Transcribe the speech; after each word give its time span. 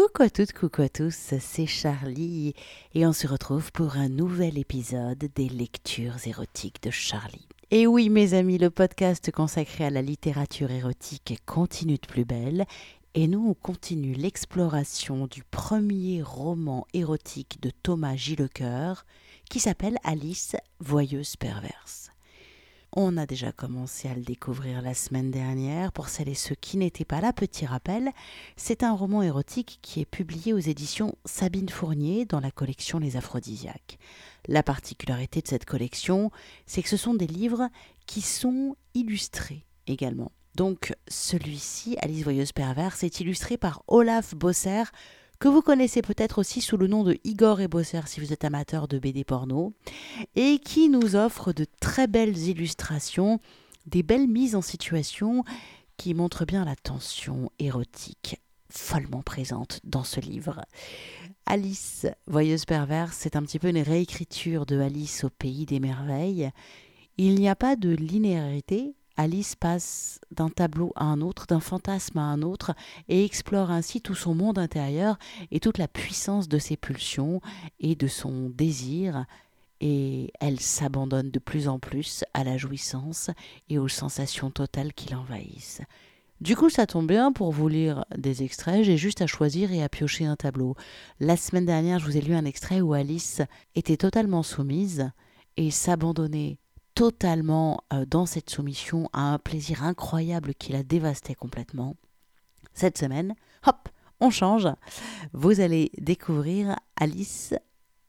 Coucou 0.00 0.22
à 0.22 0.30
toutes, 0.30 0.54
coucou 0.54 0.80
à 0.80 0.88
tous, 0.88 1.34
c'est 1.40 1.66
Charlie 1.66 2.54
et 2.94 3.06
on 3.06 3.12
se 3.12 3.26
retrouve 3.26 3.70
pour 3.70 3.96
un 3.96 4.08
nouvel 4.08 4.56
épisode 4.56 5.28
des 5.34 5.50
lectures 5.50 6.26
érotiques 6.26 6.82
de 6.82 6.90
Charlie. 6.90 7.46
Et 7.70 7.86
oui 7.86 8.08
mes 8.08 8.32
amis, 8.32 8.56
le 8.56 8.70
podcast 8.70 9.30
consacré 9.30 9.84
à 9.84 9.90
la 9.90 10.00
littérature 10.00 10.70
érotique 10.70 11.38
continue 11.44 11.98
de 11.98 12.06
plus 12.06 12.24
belle 12.24 12.64
et 13.12 13.28
nous 13.28 13.46
on 13.46 13.52
continue 13.52 14.14
l'exploration 14.14 15.26
du 15.26 15.44
premier 15.44 16.22
roman 16.22 16.86
érotique 16.94 17.60
de 17.60 17.70
Thomas 17.82 18.16
Gillecoeur 18.16 19.04
qui 19.50 19.60
s'appelle 19.60 19.98
Alice, 20.02 20.56
voyeuse 20.78 21.36
perverse. 21.36 22.09
On 22.92 23.16
a 23.16 23.24
déjà 23.24 23.52
commencé 23.52 24.08
à 24.08 24.14
le 24.14 24.22
découvrir 24.22 24.82
la 24.82 24.94
semaine 24.94 25.30
dernière. 25.30 25.92
Pour 25.92 26.08
celles 26.08 26.28
et 26.28 26.34
ceux 26.34 26.56
qui 26.56 26.76
n'étaient 26.76 27.04
pas 27.04 27.20
là, 27.20 27.32
petit 27.32 27.64
rappel, 27.64 28.10
c'est 28.56 28.82
un 28.82 28.92
roman 28.92 29.22
érotique 29.22 29.78
qui 29.80 30.00
est 30.00 30.06
publié 30.06 30.52
aux 30.52 30.58
éditions 30.58 31.14
Sabine 31.24 31.68
Fournier 31.68 32.24
dans 32.24 32.40
la 32.40 32.50
collection 32.50 32.98
Les 32.98 33.16
Aphrodisiaques. 33.16 33.98
La 34.48 34.64
particularité 34.64 35.40
de 35.40 35.46
cette 35.46 35.66
collection, 35.66 36.32
c'est 36.66 36.82
que 36.82 36.88
ce 36.88 36.96
sont 36.96 37.14
des 37.14 37.28
livres 37.28 37.68
qui 38.06 38.22
sont 38.22 38.74
illustrés 38.94 39.64
également. 39.86 40.32
Donc 40.56 40.92
celui-ci, 41.06 41.96
Alice 42.02 42.24
Voyeuse 42.24 42.50
Perverse, 42.50 43.04
est 43.04 43.20
illustré 43.20 43.56
par 43.56 43.84
Olaf 43.86 44.34
Bosser, 44.34 44.82
que 45.40 45.48
vous 45.48 45.62
connaissez 45.62 46.02
peut-être 46.02 46.38
aussi 46.38 46.60
sous 46.60 46.76
le 46.76 46.86
nom 46.86 47.02
de 47.02 47.18
Igor 47.24 47.60
et 47.60 47.68
Bosser 47.68 48.02
si 48.06 48.20
vous 48.20 48.32
êtes 48.32 48.44
amateur 48.44 48.86
de 48.86 48.98
BD 48.98 49.24
porno, 49.24 49.72
et 50.36 50.58
qui 50.58 50.88
nous 50.88 51.16
offre 51.16 51.52
de 51.52 51.66
très 51.80 52.06
belles 52.06 52.36
illustrations, 52.36 53.40
des 53.86 54.02
belles 54.02 54.28
mises 54.28 54.54
en 54.54 54.62
situation 54.62 55.42
qui 55.96 56.14
montrent 56.14 56.44
bien 56.44 56.64
la 56.64 56.76
tension 56.76 57.50
érotique 57.58 58.38
follement 58.70 59.22
présente 59.22 59.80
dans 59.84 60.04
ce 60.04 60.20
livre. 60.20 60.60
Alice, 61.46 62.06
voyeuse 62.26 62.64
perverse, 62.64 63.16
c'est 63.18 63.34
un 63.34 63.42
petit 63.42 63.58
peu 63.58 63.68
une 63.68 63.82
réécriture 63.82 64.66
de 64.66 64.78
Alice 64.78 65.24
au 65.24 65.30
pays 65.30 65.66
des 65.66 65.80
merveilles. 65.80 66.50
Il 67.16 67.34
n'y 67.34 67.48
a 67.48 67.56
pas 67.56 67.76
de 67.76 67.90
linéarité, 67.90 68.94
Alice 69.20 69.54
passe 69.54 70.18
d'un 70.30 70.48
tableau 70.48 70.94
à 70.96 71.04
un 71.04 71.20
autre, 71.20 71.44
d'un 71.46 71.60
fantasme 71.60 72.16
à 72.16 72.22
un 72.22 72.40
autre, 72.40 72.72
et 73.10 73.22
explore 73.22 73.70
ainsi 73.70 74.00
tout 74.00 74.14
son 74.14 74.34
monde 74.34 74.56
intérieur 74.56 75.18
et 75.50 75.60
toute 75.60 75.76
la 75.76 75.88
puissance 75.88 76.48
de 76.48 76.58
ses 76.58 76.78
pulsions 76.78 77.42
et 77.80 77.96
de 77.96 78.06
son 78.06 78.48
désir, 78.48 79.26
et 79.82 80.32
elle 80.40 80.58
s'abandonne 80.58 81.30
de 81.30 81.38
plus 81.38 81.68
en 81.68 81.78
plus 81.78 82.24
à 82.32 82.44
la 82.44 82.56
jouissance 82.56 83.28
et 83.68 83.76
aux 83.76 83.88
sensations 83.88 84.50
totales 84.50 84.94
qui 84.94 85.12
l'envahissent. 85.12 85.82
Du 86.40 86.56
coup, 86.56 86.70
ça 86.70 86.86
tombe 86.86 87.06
bien 87.06 87.30
pour 87.30 87.52
vous 87.52 87.68
lire 87.68 88.06
des 88.16 88.42
extraits, 88.42 88.84
j'ai 88.84 88.96
juste 88.96 89.20
à 89.20 89.26
choisir 89.26 89.70
et 89.70 89.82
à 89.82 89.90
piocher 89.90 90.24
un 90.24 90.36
tableau. 90.36 90.76
La 91.18 91.36
semaine 91.36 91.66
dernière, 91.66 91.98
je 91.98 92.06
vous 92.06 92.16
ai 92.16 92.22
lu 92.22 92.32
un 92.32 92.46
extrait 92.46 92.80
où 92.80 92.94
Alice 92.94 93.42
était 93.74 93.98
totalement 93.98 94.42
soumise 94.42 95.10
et 95.58 95.70
s'abandonnait 95.70 96.56
totalement 96.94 97.82
euh, 97.92 98.04
dans 98.06 98.26
cette 98.26 98.50
soumission 98.50 99.08
à 99.12 99.32
un 99.32 99.38
plaisir 99.38 99.84
incroyable 99.84 100.54
qui 100.54 100.72
la 100.72 100.82
dévastait 100.82 101.34
complètement. 101.34 101.96
Cette 102.74 102.98
semaine, 102.98 103.34
hop, 103.66 103.88
on 104.20 104.30
change. 104.30 104.68
Vous 105.32 105.60
allez 105.60 105.90
découvrir 105.98 106.76
Alice 106.96 107.54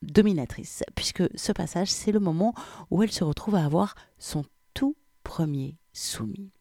dominatrice, 0.01 0.83
puisque 0.95 1.23
ce 1.35 1.51
passage, 1.51 1.91
c'est 1.91 2.11
le 2.11 2.19
moment 2.19 2.53
où 2.89 3.03
elle 3.03 3.11
se 3.11 3.23
retrouve 3.23 3.55
à 3.55 3.65
avoir 3.65 3.95
son 4.17 4.43
tout 4.73 4.95
premier 5.23 5.77
soumis. 5.93 6.51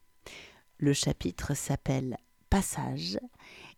Le 0.78 0.92
chapitre 0.92 1.54
s'appelle 1.54 2.16
Passage 2.48 3.18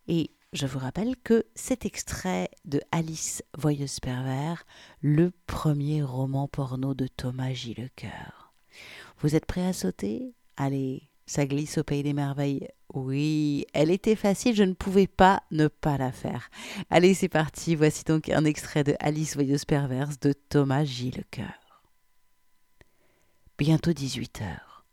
et 0.07 0.31
je 0.53 0.67
vous 0.67 0.79
rappelle 0.79 1.15
que 1.23 1.45
cet 1.55 1.85
extrait 1.85 2.49
de 2.65 2.79
Alice 2.91 3.43
Voyeuse 3.57 3.99
Pervers, 3.99 4.65
le 5.01 5.31
premier 5.47 6.03
roman 6.03 6.47
porno 6.47 6.93
de 6.93 7.07
Thomas 7.07 7.53
Gillecoeur. 7.53 8.53
Vous 9.19 9.35
êtes 9.35 9.47
prêts 9.47 9.65
à 9.65 9.73
sauter? 9.73 10.35
Allez, 10.55 11.09
ça 11.25 11.47
glisse 11.47 11.79
au 11.79 11.83
pays 11.83 12.03
des 12.03 12.13
merveilles. 12.13 12.67
Oui, 12.93 13.65
elle 13.73 13.89
était 13.89 14.15
facile, 14.15 14.55
je 14.55 14.63
ne 14.63 14.73
pouvais 14.73 15.07
pas 15.07 15.41
ne 15.49 15.67
pas 15.67 15.97
la 15.97 16.11
faire. 16.11 16.51
Allez, 16.91 17.15
c'est 17.15 17.29
parti, 17.29 17.73
voici 17.73 18.03
donc 18.03 18.29
un 18.29 18.45
extrait 18.45 18.83
de 18.83 18.95
Alice 18.99 19.33
Voyeuse 19.33 19.65
Perverse 19.65 20.19
de 20.19 20.33
Thomas 20.33 20.83
Gillecoeur. 20.83 21.83
Bientôt 23.57 23.93
18 23.93 24.41
heures. 24.43 24.85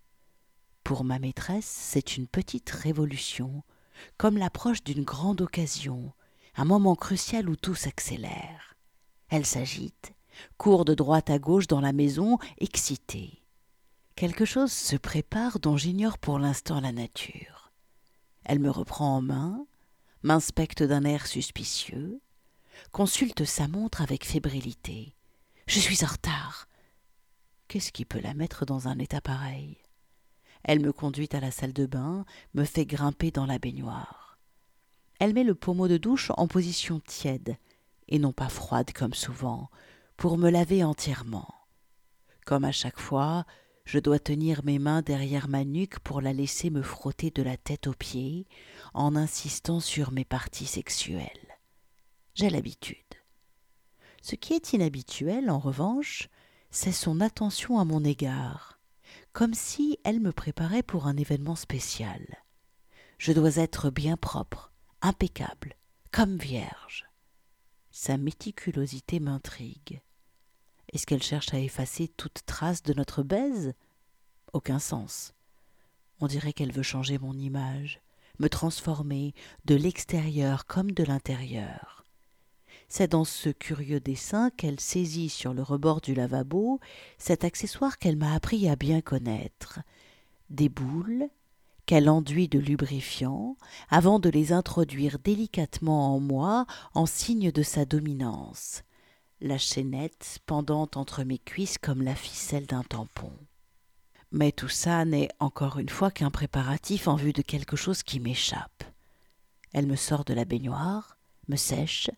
Pour 0.84 1.04
ma 1.04 1.18
maîtresse, 1.18 1.66
c'est 1.66 2.16
une 2.16 2.26
petite 2.26 2.70
révolution 2.70 3.62
comme 4.16 4.38
l'approche 4.38 4.82
d'une 4.84 5.04
grande 5.04 5.40
occasion, 5.40 6.12
un 6.56 6.64
moment 6.64 6.96
crucial 6.96 7.48
où 7.48 7.56
tout 7.56 7.74
s'accélère. 7.74 8.76
Elle 9.28 9.46
s'agite, 9.46 10.12
court 10.58 10.84
de 10.84 10.94
droite 10.94 11.30
à 11.30 11.38
gauche 11.38 11.66
dans 11.66 11.80
la 11.80 11.92
maison, 11.92 12.38
excitée. 12.58 13.42
Quelque 14.16 14.44
chose 14.44 14.72
se 14.72 14.96
prépare 14.96 15.60
dont 15.60 15.76
j'ignore 15.76 16.18
pour 16.18 16.38
l'instant 16.38 16.80
la 16.80 16.92
nature. 16.92 17.72
Elle 18.44 18.58
me 18.58 18.70
reprend 18.70 19.16
en 19.16 19.22
main, 19.22 19.66
m'inspecte 20.22 20.82
d'un 20.82 21.04
air 21.04 21.26
suspicieux, 21.26 22.20
consulte 22.92 23.44
sa 23.44 23.68
montre 23.68 24.02
avec 24.02 24.26
fébrilité. 24.26 25.16
Je 25.66 25.78
suis 25.78 26.04
en 26.04 26.08
retard. 26.08 26.66
Qu'est-ce 27.68 27.92
qui 27.92 28.04
peut 28.04 28.20
la 28.20 28.34
mettre 28.34 28.66
dans 28.66 28.88
un 28.88 28.98
état 28.98 29.20
pareil? 29.20 29.79
Elle 30.64 30.80
me 30.80 30.92
conduit 30.92 31.28
à 31.32 31.40
la 31.40 31.50
salle 31.50 31.72
de 31.72 31.86
bain, 31.86 32.24
me 32.54 32.64
fait 32.64 32.86
grimper 32.86 33.30
dans 33.30 33.46
la 33.46 33.58
baignoire. 33.58 34.38
Elle 35.18 35.34
met 35.34 35.44
le 35.44 35.54
pommeau 35.54 35.88
de 35.88 35.96
douche 35.96 36.30
en 36.36 36.48
position 36.48 37.00
tiède, 37.00 37.56
et 38.08 38.18
non 38.18 38.32
pas 38.32 38.48
froide 38.48 38.92
comme 38.92 39.14
souvent, 39.14 39.70
pour 40.16 40.38
me 40.38 40.50
laver 40.50 40.84
entièrement. 40.84 41.54
Comme 42.46 42.64
à 42.64 42.72
chaque 42.72 42.98
fois, 42.98 43.44
je 43.84 43.98
dois 43.98 44.18
tenir 44.18 44.64
mes 44.64 44.78
mains 44.78 45.02
derrière 45.02 45.48
ma 45.48 45.64
nuque 45.64 45.98
pour 46.00 46.20
la 46.20 46.32
laisser 46.32 46.70
me 46.70 46.82
frotter 46.82 47.30
de 47.30 47.42
la 47.42 47.56
tête 47.56 47.86
aux 47.86 47.94
pieds, 47.94 48.46
en 48.94 49.16
insistant 49.16 49.80
sur 49.80 50.12
mes 50.12 50.24
parties 50.24 50.66
sexuelles. 50.66 51.58
J'ai 52.34 52.50
l'habitude. 52.50 52.96
Ce 54.22 54.34
qui 54.34 54.52
est 54.52 54.72
inhabituel, 54.72 55.50
en 55.50 55.58
revanche, 55.58 56.28
c'est 56.70 56.92
son 56.92 57.20
attention 57.20 57.78
à 57.78 57.84
mon 57.84 58.04
égard 58.04 58.79
comme 59.32 59.54
si 59.54 59.98
elle 60.04 60.20
me 60.20 60.32
préparait 60.32 60.82
pour 60.82 61.06
un 61.06 61.16
événement 61.16 61.56
spécial. 61.56 62.42
Je 63.18 63.32
dois 63.32 63.56
être 63.56 63.90
bien 63.90 64.16
propre, 64.16 64.72
impeccable, 65.02 65.76
comme 66.10 66.36
vierge. 66.36 67.06
Sa 67.90 68.16
méticulosité 68.16 69.20
m'intrigue. 69.20 70.00
Est-ce 70.92 71.06
qu'elle 71.06 71.22
cherche 71.22 71.54
à 71.54 71.58
effacer 71.58 72.08
toute 72.08 72.44
trace 72.46 72.82
de 72.82 72.94
notre 72.94 73.22
baise? 73.22 73.74
Aucun 74.52 74.78
sens. 74.78 75.34
On 76.20 76.26
dirait 76.26 76.52
qu'elle 76.52 76.72
veut 76.72 76.82
changer 76.82 77.18
mon 77.18 77.34
image, 77.34 78.00
me 78.38 78.48
transformer 78.48 79.34
de 79.64 79.74
l'extérieur 79.74 80.66
comme 80.66 80.90
de 80.90 81.04
l'intérieur. 81.04 81.99
C'est 82.92 83.12
dans 83.12 83.24
ce 83.24 83.50
curieux 83.50 84.00
dessin 84.00 84.50
qu'elle 84.50 84.80
saisit 84.80 85.28
sur 85.28 85.54
le 85.54 85.62
rebord 85.62 86.00
du 86.00 86.12
lavabo 86.12 86.80
cet 87.18 87.44
accessoire 87.44 87.98
qu'elle 87.98 88.16
m'a 88.16 88.34
appris 88.34 88.68
à 88.68 88.74
bien 88.74 89.00
connaître. 89.00 89.78
Des 90.50 90.68
boules 90.68 91.28
qu'elle 91.86 92.10
enduit 92.10 92.48
de 92.48 92.58
lubrifiant 92.58 93.56
avant 93.90 94.18
de 94.18 94.28
les 94.28 94.52
introduire 94.52 95.20
délicatement 95.20 96.16
en 96.16 96.18
moi 96.18 96.66
en 96.92 97.06
signe 97.06 97.52
de 97.52 97.62
sa 97.62 97.84
dominance. 97.84 98.82
La 99.40 99.56
chaînette 99.56 100.40
pendante 100.44 100.96
entre 100.96 101.22
mes 101.22 101.38
cuisses 101.38 101.78
comme 101.78 102.02
la 102.02 102.16
ficelle 102.16 102.66
d'un 102.66 102.82
tampon. 102.82 103.32
Mais 104.32 104.50
tout 104.50 104.68
ça 104.68 105.04
n'est 105.04 105.28
encore 105.38 105.78
une 105.78 105.88
fois 105.88 106.10
qu'un 106.10 106.32
préparatif 106.32 107.06
en 107.06 107.14
vue 107.14 107.32
de 107.32 107.42
quelque 107.42 107.76
chose 107.76 108.02
qui 108.02 108.18
m'échappe. 108.18 108.82
Elle 109.72 109.86
me 109.86 109.96
sort 109.96 110.24
de 110.24 110.34
la 110.34 110.44
baignoire, 110.44 111.16
me 111.46 111.56
sèche, 111.56 112.10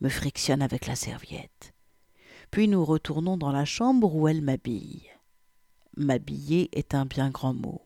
me 0.00 0.08
frictionne 0.08 0.62
avec 0.62 0.86
la 0.86 0.96
serviette. 0.96 1.74
Puis 2.50 2.68
nous 2.68 2.84
retournons 2.84 3.36
dans 3.36 3.52
la 3.52 3.64
chambre 3.64 4.14
où 4.14 4.28
elle 4.28 4.42
m'habille. 4.42 5.10
M'habiller 5.96 6.68
est 6.72 6.94
un 6.94 7.04
bien 7.04 7.30
grand 7.30 7.54
mot. 7.54 7.82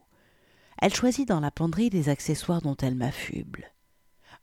Elle 0.80 0.94
choisit 0.94 1.26
dans 1.26 1.40
la 1.40 1.50
penderie 1.50 1.90
des 1.90 2.08
accessoires 2.08 2.60
dont 2.60 2.76
elle 2.76 2.94
m'affuble. 2.94 3.72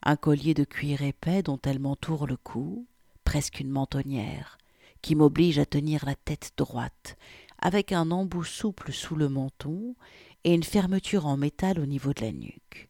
Un 0.04 0.16
collier 0.16 0.54
de 0.54 0.63
cuir 0.63 1.01
épais 1.01 1.44
dont 1.44 1.60
elle 1.63 1.80
m'entoure 1.80 2.25
le 2.25 2.38
cou, 2.38 2.88
presque 3.24 3.60
une 3.60 3.69
mentonnière, 3.69 4.57
qui 5.01 5.15
m'oblige 5.15 5.60
à 5.60 5.65
tenir 5.65 6.06
la 6.06 6.15
tête 6.15 6.54
droite, 6.57 7.18
avec 7.60 7.92
un 7.92 8.12
embout 8.12 8.45
souple 8.45 8.92
sous 8.92 9.15
le 9.15 9.30
menton 9.30 9.95
et 10.44 10.54
une 10.54 10.63
fermeture 10.63 11.25
en 11.25 11.38
métal 11.38 11.80
au 11.80 11.86
niveau 11.86 12.13
de 12.13 12.22
la 12.22 12.31
nuque. 12.31 12.89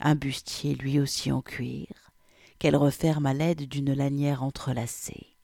Un 0.00 0.14
bustier 0.14 0.74
lui 0.74 1.00
aussi 1.00 1.32
en 1.32 1.42
cuir, 1.42 2.07
qu'elle 2.58 2.76
referme 2.76 3.26
à 3.26 3.34
l'aide 3.34 3.68
d'une 3.68 3.92
lanière 3.92 4.42
entrelacée. 4.42 5.36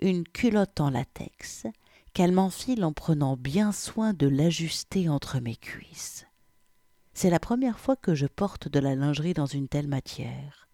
Une 0.00 0.24
culotte 0.24 0.80
en 0.80 0.90
latex 0.90 1.66
qu'elle 2.12 2.32
m'enfile 2.32 2.84
en 2.84 2.92
prenant 2.92 3.36
bien 3.36 3.72
soin 3.72 4.12
de 4.12 4.28
l'ajuster 4.28 5.08
entre 5.08 5.40
mes 5.40 5.56
cuisses. 5.56 6.26
C'est 7.12 7.30
la 7.30 7.40
première 7.40 7.78
fois 7.78 7.96
que 7.96 8.14
je 8.14 8.26
porte 8.26 8.68
de 8.68 8.78
la 8.78 8.94
lingerie 8.94 9.34
dans 9.34 9.46
une 9.46 9.68
telle 9.68 9.88
matière. 9.88 10.68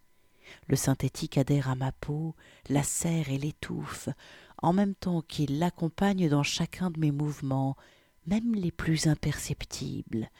Le 0.68 0.76
synthétique 0.76 1.38
adhère 1.38 1.68
à 1.68 1.74
ma 1.74 1.92
peau, 1.92 2.34
la 2.68 2.82
serre 2.82 3.30
et 3.30 3.38
l'étouffe, 3.38 4.08
en 4.58 4.72
même 4.72 4.94
temps 4.94 5.22
qu'il 5.22 5.58
l'accompagne 5.58 6.28
dans 6.28 6.42
chacun 6.42 6.90
de 6.90 6.98
mes 6.98 7.12
mouvements, 7.12 7.76
même 8.26 8.54
les 8.54 8.72
plus 8.72 9.06
imperceptibles, 9.06 10.30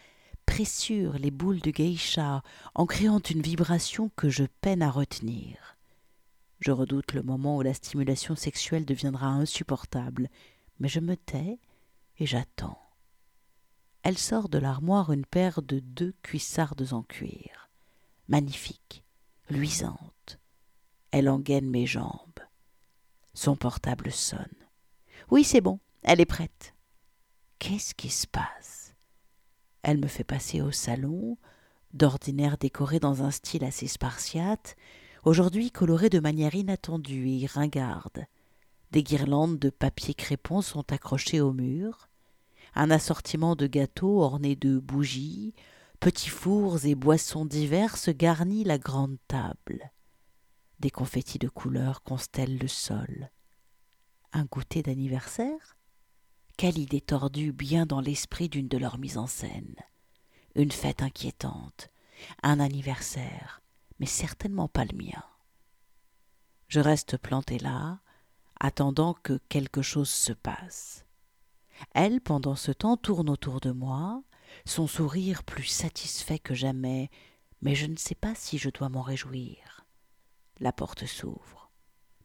pressure 0.51 1.17
les 1.17 1.31
boules 1.31 1.61
de 1.61 1.71
geisha 1.71 2.43
en 2.75 2.85
créant 2.85 3.21
une 3.21 3.41
vibration 3.41 4.11
que 4.17 4.29
je 4.29 4.43
peine 4.61 4.83
à 4.83 4.91
retenir. 4.91 5.77
Je 6.59 6.73
redoute 6.73 7.13
le 7.13 7.23
moment 7.23 7.59
où 7.59 7.63
la 7.63 7.73
stimulation 7.73 8.35
sexuelle 8.35 8.85
deviendra 8.85 9.29
insupportable, 9.29 10.29
mais 10.81 10.89
je 10.89 10.99
me 10.99 11.17
tais 11.17 11.61
et 12.19 12.27
j'attends. 12.27 12.83
Elle 14.03 14.19
sort 14.19 14.49
de 14.49 14.59
l'armoire 14.59 15.13
une 15.13 15.25
paire 15.25 15.63
de 15.63 15.79
deux 15.79 16.15
cuissardes 16.21 16.93
en 16.93 17.05
cuir, 17.05 17.71
magnifique, 18.27 19.05
luisante. 19.51 20.41
Elle 21.13 21.29
engaine 21.29 21.71
mes 21.71 21.87
jambes. 21.87 22.41
Son 23.35 23.55
portable 23.55 24.11
sonne. 24.11 24.49
Oui, 25.31 25.45
c'est 25.45 25.61
bon, 25.61 25.79
elle 26.03 26.21
est 26.21 26.27
prête. 26.27 26.75
Qu'est-ce 27.61 27.95
qui 27.95 28.11
se 28.11 28.27
passe? 28.27 28.80
Elle 29.83 29.99
me 29.99 30.07
fait 30.07 30.25
passer 30.25 30.61
au 30.61 30.71
salon, 30.71 31.37
d'ordinaire 31.93 32.59
décoré 32.59 33.01
dans 33.01 33.23
un 33.23 33.31
style 33.31 33.65
assez 33.65 33.87
spartiate, 33.87 34.77
aujourd'hui 35.25 35.71
coloré 35.71 36.09
de 36.09 36.21
manière 36.21 36.55
inattendue 36.55 37.29
et 37.29 37.47
ringarde. 37.47 38.27
Des 38.93 39.03
guirlandes 39.03 39.59
de 39.59 39.71
papier 39.71 40.15
crépon 40.15 40.63
sont 40.63 40.93
accrochées 40.93 41.41
au 41.41 41.53
mur 41.53 42.11
un 42.75 42.91
assortiment 42.91 43.57
de 43.57 43.67
gâteaux 43.67 44.23
ornés 44.23 44.57
de 44.57 44.79
bougies, 44.79 45.55
petits 45.99 46.29
fours 46.29 46.85
et 46.85 46.95
boissons 46.95 47.45
diverses 47.45 48.11
garnit 48.11 48.65
la 48.65 48.79
grande 48.79 49.19
table. 49.29 49.91
Des 50.79 50.91
confettis 50.91 51.39
de 51.39 51.49
couleur 51.49 52.03
constellent 52.03 52.59
le 52.59 52.69
sol. 52.69 53.31
Un 54.33 54.45
goûter 54.45 54.83
d'anniversaire? 54.83 55.77
Quelle 56.61 56.77
idée 56.77 57.01
tordue 57.01 57.53
bien 57.53 57.87
dans 57.87 58.03
l'esprit 58.03 58.51
d'une 58.51 58.69
de 58.69 58.77
leurs 58.77 58.99
mises 58.99 59.17
en 59.17 59.27
scène. 59.27 59.77
Une 60.55 60.73
fête 60.73 61.03
inquiétante, 61.03 61.89
un 62.43 62.61
anniversaire, 62.61 63.63
mais 63.99 64.05
certainement 64.05 64.69
pas 64.69 64.85
le 64.85 64.95
mien. 64.95 65.25
Je 66.69 66.81
reste 66.81 67.17
planté 67.17 67.59
là, 67.59 68.01
attendant 68.61 69.15
que 69.15 69.41
quelque 69.49 69.81
chose 69.81 70.11
se 70.11 70.35
passe. 70.35 71.07
Elle, 71.95 72.21
pendant 72.21 72.57
ce 72.57 72.73
temps, 72.73 72.99
tourne 72.99 73.31
autour 73.31 73.61
de 73.61 73.71
moi, 73.71 74.23
son 74.67 74.87
sourire 74.87 75.45
plus 75.45 75.65
satisfait 75.65 76.39
que 76.39 76.53
jamais, 76.53 77.09
mais 77.63 77.75
je 77.75 77.87
ne 77.87 77.97
sais 77.97 78.15
pas 78.15 78.35
si 78.35 78.59
je 78.59 78.69
dois 78.69 78.91
m'en 78.91 79.01
réjouir. 79.01 79.87
La 80.59 80.73
porte 80.73 81.07
s'ouvre. 81.07 81.71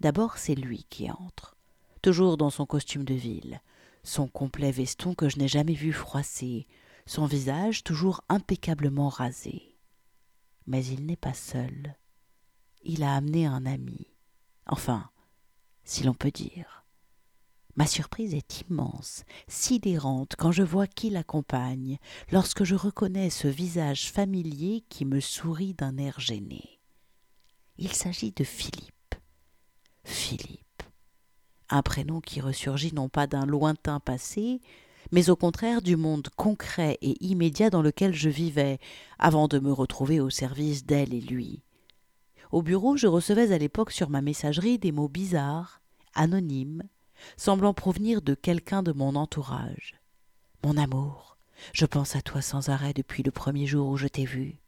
D'abord 0.02 0.38
c'est 0.38 0.56
lui 0.56 0.84
qui 0.90 1.10
entre, 1.10 1.56
toujours 2.02 2.36
dans 2.36 2.50
son 2.50 2.66
costume 2.66 3.06
de 3.06 3.14
ville, 3.14 3.62
son 4.06 4.28
complet 4.28 4.72
veston 4.72 5.13
que 5.13 5.30
je 5.30 5.38
n'ai 5.38 5.48
jamais 5.48 5.74
vu 5.74 5.92
froissé, 5.92 6.68
son 7.06 7.25
visage 7.25 7.84
toujours 7.84 8.22
impeccablement 8.30 9.10
rasé. 9.10 9.78
Mais 10.68 10.86
il 10.86 11.06
n'est 11.06 11.16
pas 11.16 11.34
seul. 11.34 11.96
Il 12.84 13.04
a 13.04 13.16
amené 13.16 13.46
un 13.46 13.66
ami. 13.66 14.07
Enfin, 14.68 15.10
si 15.84 16.04
l'on 16.04 16.13
peut 16.13 16.31
dire. 16.31 16.86
Ma 17.75 17.88
surprise 17.88 18.34
est 18.34 18.62
immense, 18.62 19.25
sidérante 19.48 20.36
quand 20.38 20.51
je 20.51 20.63
vois 20.63 20.88
qui 20.88 21.10
l'accompagne, 21.10 21.98
lorsque 22.31 22.63
je 22.63 22.75
reconnais 22.75 23.30
ce 23.30 23.50
visage 23.50 24.12
familier 24.12 24.86
qui 24.88 25.04
me 25.04 25.19
sourit 25.19 25.74
d'un 25.74 25.98
air 25.98 26.19
gêné. 26.19 26.80
Il 27.78 27.92
s'agit 27.92 28.31
de 28.31 28.46
Philippe. 28.46 29.16
Philippe. 30.06 30.64
Un 31.69 31.81
prénom 31.81 32.21
qui 32.21 32.41
ressurgit 32.41 32.94
non 32.94 33.09
pas 33.09 33.27
d'un 33.27 33.45
lointain 33.45 34.00
passé, 34.00 34.62
mais 35.12 35.29
au 35.29 35.35
contraire 35.35 35.81
du 35.81 35.95
monde 35.95 36.29
concret 36.35 36.97
et 37.01 37.23
immédiat 37.25 37.69
dans 37.69 37.81
lequel 37.81 38.13
je 38.13 38.29
vivais, 38.29 38.79
avant 39.19 39.47
de 39.47 39.59
me 39.59 39.71
retrouver 39.71 40.19
au 40.19 40.29
service 40.29 40.85
d'elle 40.85 41.13
et 41.13 41.21
lui. 41.21 41.62
Au 42.51 42.62
bureau, 42.62 42.97
je 42.97 43.07
recevais 43.07 43.51
à 43.51 43.57
l'époque 43.57 43.91
sur 43.91 44.09
ma 44.09 44.21
messagerie 44.21 44.77
des 44.77 44.91
mots 44.91 45.09
bizarres, 45.09 45.81
anonymes, 46.13 46.83
semblant 47.38 47.73
provenir 47.73 48.21
de 48.21 48.33
quelqu'un 48.33 48.83
de 48.83 48.91
mon 48.91 49.15
entourage. 49.15 49.95
Mon 50.63 50.77
amour, 50.77 51.38
je 51.73 51.85
pense 51.85 52.15
à 52.15 52.21
toi 52.21 52.41
sans 52.41 52.69
arrêt 52.69 52.94
depuis 52.94 53.23
le 53.23 53.31
premier 53.31 53.65
jour 53.65 53.89
où 53.89 53.97
je 53.97 54.07
t'ai 54.07 54.25
vu. 54.25 54.59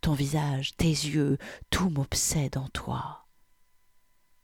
Ton 0.00 0.12
visage, 0.12 0.76
tes 0.76 0.86
yeux, 0.86 1.38
tout 1.70 1.90
m'obsède 1.90 2.56
en 2.56 2.68
toi. 2.68 3.26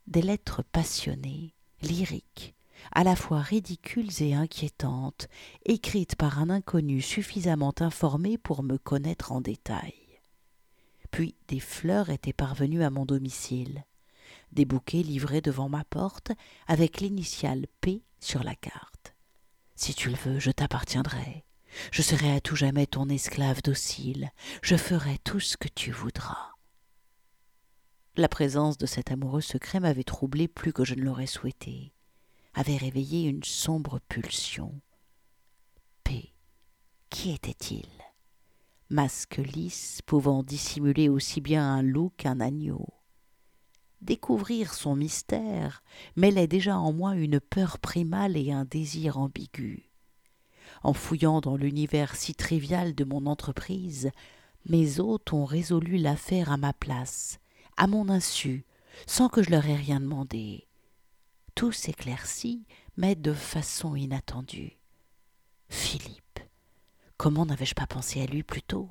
Des 0.07 0.21
lettres 0.21 0.63
passionnées, 0.63 1.53
lyriques, 1.81 2.55
à 2.91 3.03
la 3.03 3.15
fois 3.15 3.41
ridicules 3.41 4.21
et 4.21 4.33
inquiétantes, 4.33 5.27
écrites 5.65 6.15
par 6.15 6.39
un 6.39 6.49
inconnu 6.49 7.01
suffisamment 7.01 7.73
informé 7.79 8.37
pour 8.37 8.63
me 8.63 8.77
connaître 8.77 9.31
en 9.31 9.41
détail. 9.41 9.93
Puis 11.11 11.35
des 11.47 11.59
fleurs 11.59 12.09
étaient 12.09 12.33
parvenues 12.33 12.83
à 12.83 12.89
mon 12.89 13.05
domicile, 13.05 13.83
des 14.51 14.65
bouquets 14.65 15.03
livrés 15.03 15.41
devant 15.41 15.69
ma 15.69 15.83
porte 15.83 16.31
avec 16.67 17.01
l'initiale 17.01 17.65
P 17.81 18.03
sur 18.19 18.43
la 18.43 18.55
carte. 18.55 19.15
Si 19.75 19.93
tu 19.93 20.09
le 20.09 20.15
veux, 20.15 20.39
je 20.39 20.51
t'appartiendrai. 20.51 21.45
Je 21.91 22.01
serai 22.01 22.31
à 22.31 22.41
tout 22.41 22.55
jamais 22.55 22.87
ton 22.87 23.07
esclave 23.09 23.61
docile. 23.61 24.31
Je 24.61 24.75
ferai 24.75 25.17
tout 25.23 25.39
ce 25.39 25.55
que 25.55 25.67
tu 25.67 25.91
voudras. 25.91 26.49
La 28.19 28.27
présence 28.27 28.77
de 28.77 28.85
cet 28.85 29.11
amoureux 29.11 29.39
secret 29.39 29.79
m'avait 29.79 30.03
troublé 30.03 30.49
plus 30.49 30.73
que 30.73 30.83
je 30.83 30.93
ne 30.93 31.03
l'aurais 31.03 31.25
souhaité, 31.25 31.93
avait 32.53 32.75
réveillé 32.75 33.29
une 33.29 33.45
sombre 33.45 34.01
pulsion. 34.09 34.81
P. 36.03 36.33
Qui 37.09 37.31
était-il? 37.31 37.87
Masque 38.89 39.37
lisse 39.37 40.01
pouvant 40.05 40.43
dissimuler 40.43 41.07
aussi 41.07 41.39
bien 41.39 41.63
un 41.63 41.81
loup 41.81 42.11
qu'un 42.17 42.41
agneau 42.41 42.87
découvrir 44.01 44.73
son 44.73 44.97
mystère 44.97 45.81
mêlait 46.17 46.47
déjà 46.47 46.77
en 46.77 46.91
moi 46.91 47.15
une 47.15 47.39
peur 47.39 47.79
primale 47.79 48.35
et 48.35 48.51
un 48.51 48.65
désir 48.65 49.17
ambigu. 49.17 49.89
En 50.83 50.91
fouillant 50.91 51.39
dans 51.39 51.55
l'univers 51.55 52.17
si 52.17 52.35
trivial 52.35 52.95
de 52.95 53.05
mon 53.05 53.25
entreprise, 53.27 54.11
mes 54.65 54.99
hôtes 54.99 55.31
ont 55.31 55.45
résolu 55.45 55.97
l'affaire 55.97 56.51
à 56.51 56.57
ma 56.57 56.73
place, 56.73 57.39
à 57.79 57.87
mon 57.87 58.09
insu, 58.09 58.65
sans 59.07 59.29
que 59.29 59.41
je 59.41 59.49
leur 59.49 59.65
ai 59.65 59.75
rien 59.75 60.01
demandé. 60.01 60.67
Tout 61.55 61.71
s'éclaircit, 61.71 62.67
mais 62.97 63.15
de 63.15 63.33
façon 63.33 63.95
inattendue. 63.95 64.77
Philippe. 65.69 66.39
Comment 67.15 67.45
n'avais-je 67.45 67.75
pas 67.75 67.87
pensé 67.87 68.21
à 68.21 68.25
lui 68.25 68.43
plus 68.43 68.61
tôt? 68.61 68.89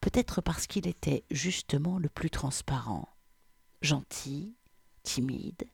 Peut-être 0.00 0.40
parce 0.40 0.66
qu'il 0.66 0.88
était 0.88 1.24
justement 1.30 1.98
le 1.98 2.08
plus 2.08 2.30
transparent 2.30 3.08
gentil, 3.80 4.56
timide, 5.02 5.68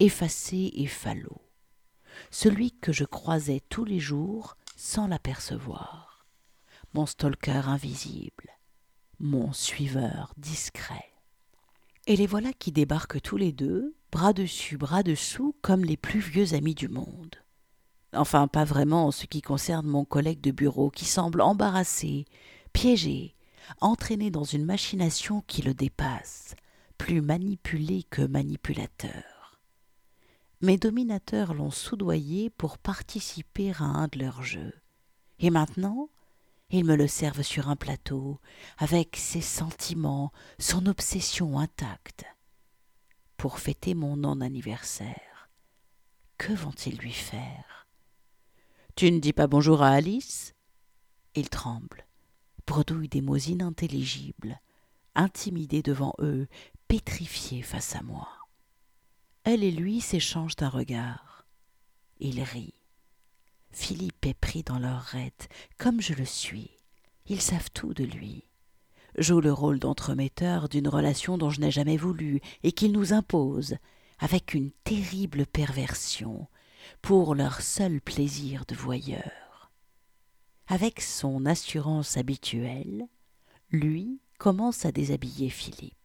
effacé 0.00 0.72
et 0.74 0.86
falot, 0.86 1.42
celui 2.30 2.72
que 2.72 2.92
je 2.92 3.04
croisais 3.04 3.60
tous 3.68 3.84
les 3.84 4.00
jours 4.00 4.56
sans 4.74 5.06
l'apercevoir, 5.06 6.26
mon 6.94 7.06
stalker 7.06 7.68
invisible, 7.68 8.50
mon 9.20 9.52
suiveur 9.52 10.32
discret. 10.38 11.11
Et 12.06 12.16
les 12.16 12.26
voilà 12.26 12.52
qui 12.52 12.72
débarquent 12.72 13.22
tous 13.22 13.36
les 13.36 13.52
deux, 13.52 13.94
bras 14.10 14.32
dessus, 14.32 14.76
bras 14.76 15.02
dessous, 15.02 15.54
comme 15.62 15.84
les 15.84 15.96
plus 15.96 16.20
vieux 16.20 16.54
amis 16.54 16.74
du 16.74 16.88
monde. 16.88 17.36
Enfin, 18.12 18.48
pas 18.48 18.64
vraiment 18.64 19.06
en 19.06 19.10
ce 19.10 19.26
qui 19.26 19.40
concerne 19.40 19.86
mon 19.86 20.04
collègue 20.04 20.40
de 20.40 20.50
bureau 20.50 20.90
qui 20.90 21.04
semble 21.04 21.40
embarrassé, 21.40 22.26
piégé, 22.72 23.34
entraîné 23.80 24.30
dans 24.30 24.44
une 24.44 24.64
machination 24.64 25.42
qui 25.46 25.62
le 25.62 25.74
dépasse, 25.74 26.54
plus 26.98 27.22
manipulé 27.22 28.02
que 28.10 28.22
manipulateur. 28.22 29.60
Mes 30.60 30.76
dominateurs 30.76 31.54
l'ont 31.54 31.70
soudoyé 31.70 32.50
pour 32.50 32.78
participer 32.78 33.72
à 33.72 33.84
un 33.84 34.08
de 34.08 34.18
leurs 34.18 34.42
jeux. 34.42 34.74
Et 35.38 35.50
maintenant, 35.50 36.08
ils 36.72 36.84
me 36.84 36.96
le 36.96 37.06
servent 37.06 37.42
sur 37.42 37.68
un 37.68 37.76
plateau, 37.76 38.40
avec 38.78 39.16
ses 39.16 39.42
sentiments, 39.42 40.32
son 40.58 40.86
obsession 40.86 41.58
intacte. 41.58 42.24
Pour 43.36 43.58
fêter 43.58 43.94
mon 43.94 44.16
non-anniversaire, 44.16 45.50
que 46.38 46.52
vont-ils 46.52 46.96
lui 46.96 47.12
faire? 47.12 47.86
Tu 48.96 49.12
ne 49.12 49.20
dis 49.20 49.34
pas 49.34 49.46
bonjour 49.46 49.82
à 49.82 49.90
Alice? 49.90 50.54
Il 51.34 51.50
tremble, 51.50 52.06
bredouille 52.66 53.08
des 53.08 53.20
mots 53.20 53.36
inintelligibles, 53.36 54.60
intimidé 55.14 55.82
devant 55.82 56.14
eux, 56.20 56.48
pétrifié 56.88 57.62
face 57.62 57.94
à 57.94 58.02
moi. 58.02 58.28
Elle 59.44 59.62
et 59.62 59.70
lui 59.70 60.00
s'échangent 60.00 60.56
un 60.60 60.68
regard. 60.68 61.46
Il 62.18 62.40
rit. 62.42 62.74
Philippe 63.72 64.26
est 64.26 64.34
pris 64.34 64.62
dans 64.62 64.78
leur 64.78 65.00
raide, 65.00 65.32
comme 65.78 66.00
je 66.00 66.14
le 66.14 66.24
suis. 66.24 66.70
Ils 67.26 67.40
savent 67.40 67.70
tout 67.72 67.94
de 67.94 68.04
lui. 68.04 68.44
joue 69.18 69.40
le 69.40 69.52
rôle 69.52 69.78
d'entremetteur 69.78 70.68
d'une 70.68 70.88
relation 70.88 71.36
dont 71.38 71.50
je 71.50 71.60
n'ai 71.60 71.70
jamais 71.70 71.96
voulu 71.96 72.40
et 72.62 72.72
qu'il 72.72 72.92
nous 72.92 73.12
impose, 73.12 73.76
avec 74.18 74.54
une 74.54 74.70
terrible 74.84 75.46
perversion, 75.46 76.48
pour 77.00 77.34
leur 77.34 77.60
seul 77.60 78.00
plaisir 78.00 78.64
de 78.66 78.74
voyeur. 78.74 79.70
Avec 80.66 81.00
son 81.00 81.44
assurance 81.44 82.16
habituelle, 82.16 83.06
lui 83.70 84.20
commence 84.38 84.84
à 84.84 84.92
déshabiller 84.92 85.50
Philippe. 85.50 85.96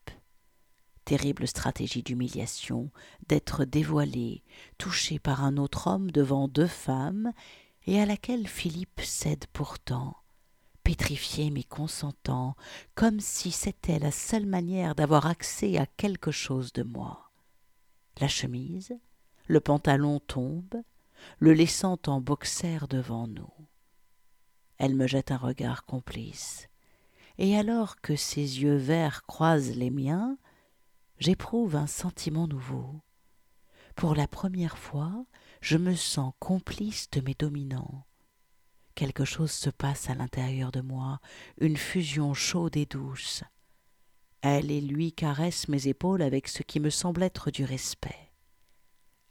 Terrible 1.07 1.47
stratégie 1.47 2.03
d'humiliation, 2.03 2.91
d'être 3.29 3.63
dévoilé, 3.63 4.43
touché 4.77 5.19
par 5.19 5.45
un 5.45 5.55
autre 5.55 5.87
homme 5.87 6.11
devant 6.11 6.49
deux 6.49 6.67
femmes, 6.67 7.31
et 7.85 8.01
à 8.01 8.05
laquelle 8.05 8.45
Philippe 8.45 8.99
cède 9.01 9.45
pourtant, 9.53 10.17
pétrifié 10.83 11.49
mais 11.49 11.63
consentant, 11.63 12.57
comme 12.93 13.21
si 13.21 13.51
c'était 13.51 13.99
la 13.99 14.11
seule 14.11 14.45
manière 14.45 14.95
d'avoir 14.95 15.27
accès 15.27 15.77
à 15.77 15.85
quelque 15.85 16.31
chose 16.31 16.73
de 16.73 16.83
moi. 16.83 17.31
La 18.19 18.27
chemise, 18.27 18.93
le 19.45 19.61
pantalon 19.61 20.19
tombe, 20.19 20.75
le 21.39 21.53
laissant 21.53 21.97
en 22.07 22.19
boxer 22.19 22.85
devant 22.89 23.27
nous. 23.27 23.53
Elle 24.77 24.93
me 24.93 25.07
jette 25.07 25.31
un 25.31 25.37
regard 25.37 25.85
complice, 25.85 26.67
et 27.37 27.57
alors 27.57 28.01
que 28.01 28.17
ses 28.17 28.61
yeux 28.61 28.75
verts 28.75 29.25
croisent 29.25 29.73
les 29.73 29.89
miens, 29.89 30.37
j'éprouve 31.19 31.75
un 31.75 31.87
sentiment 31.87 32.47
nouveau. 32.47 33.01
Pour 33.95 34.15
la 34.15 34.27
première 34.27 34.77
fois, 34.77 35.25
je 35.61 35.77
me 35.77 35.95
sens 35.95 36.33
complice 36.39 37.09
de 37.11 37.21
mes 37.21 37.33
dominants. 37.33 38.05
Quelque 38.95 39.25
chose 39.25 39.51
se 39.51 39.69
passe 39.69 40.09
à 40.09 40.15
l'intérieur 40.15 40.71
de 40.71 40.81
moi, 40.81 41.19
une 41.59 41.77
fusion 41.77 42.33
chaude 42.33 42.77
et 42.77 42.85
douce. 42.85 43.43
Elle 44.41 44.71
et 44.71 44.81
lui 44.81 45.13
caressent 45.13 45.67
mes 45.67 45.87
épaules 45.87 46.21
avec 46.21 46.47
ce 46.47 46.63
qui 46.63 46.79
me 46.79 46.89
semble 46.89 47.23
être 47.23 47.51
du 47.51 47.63
respect. 47.63 48.31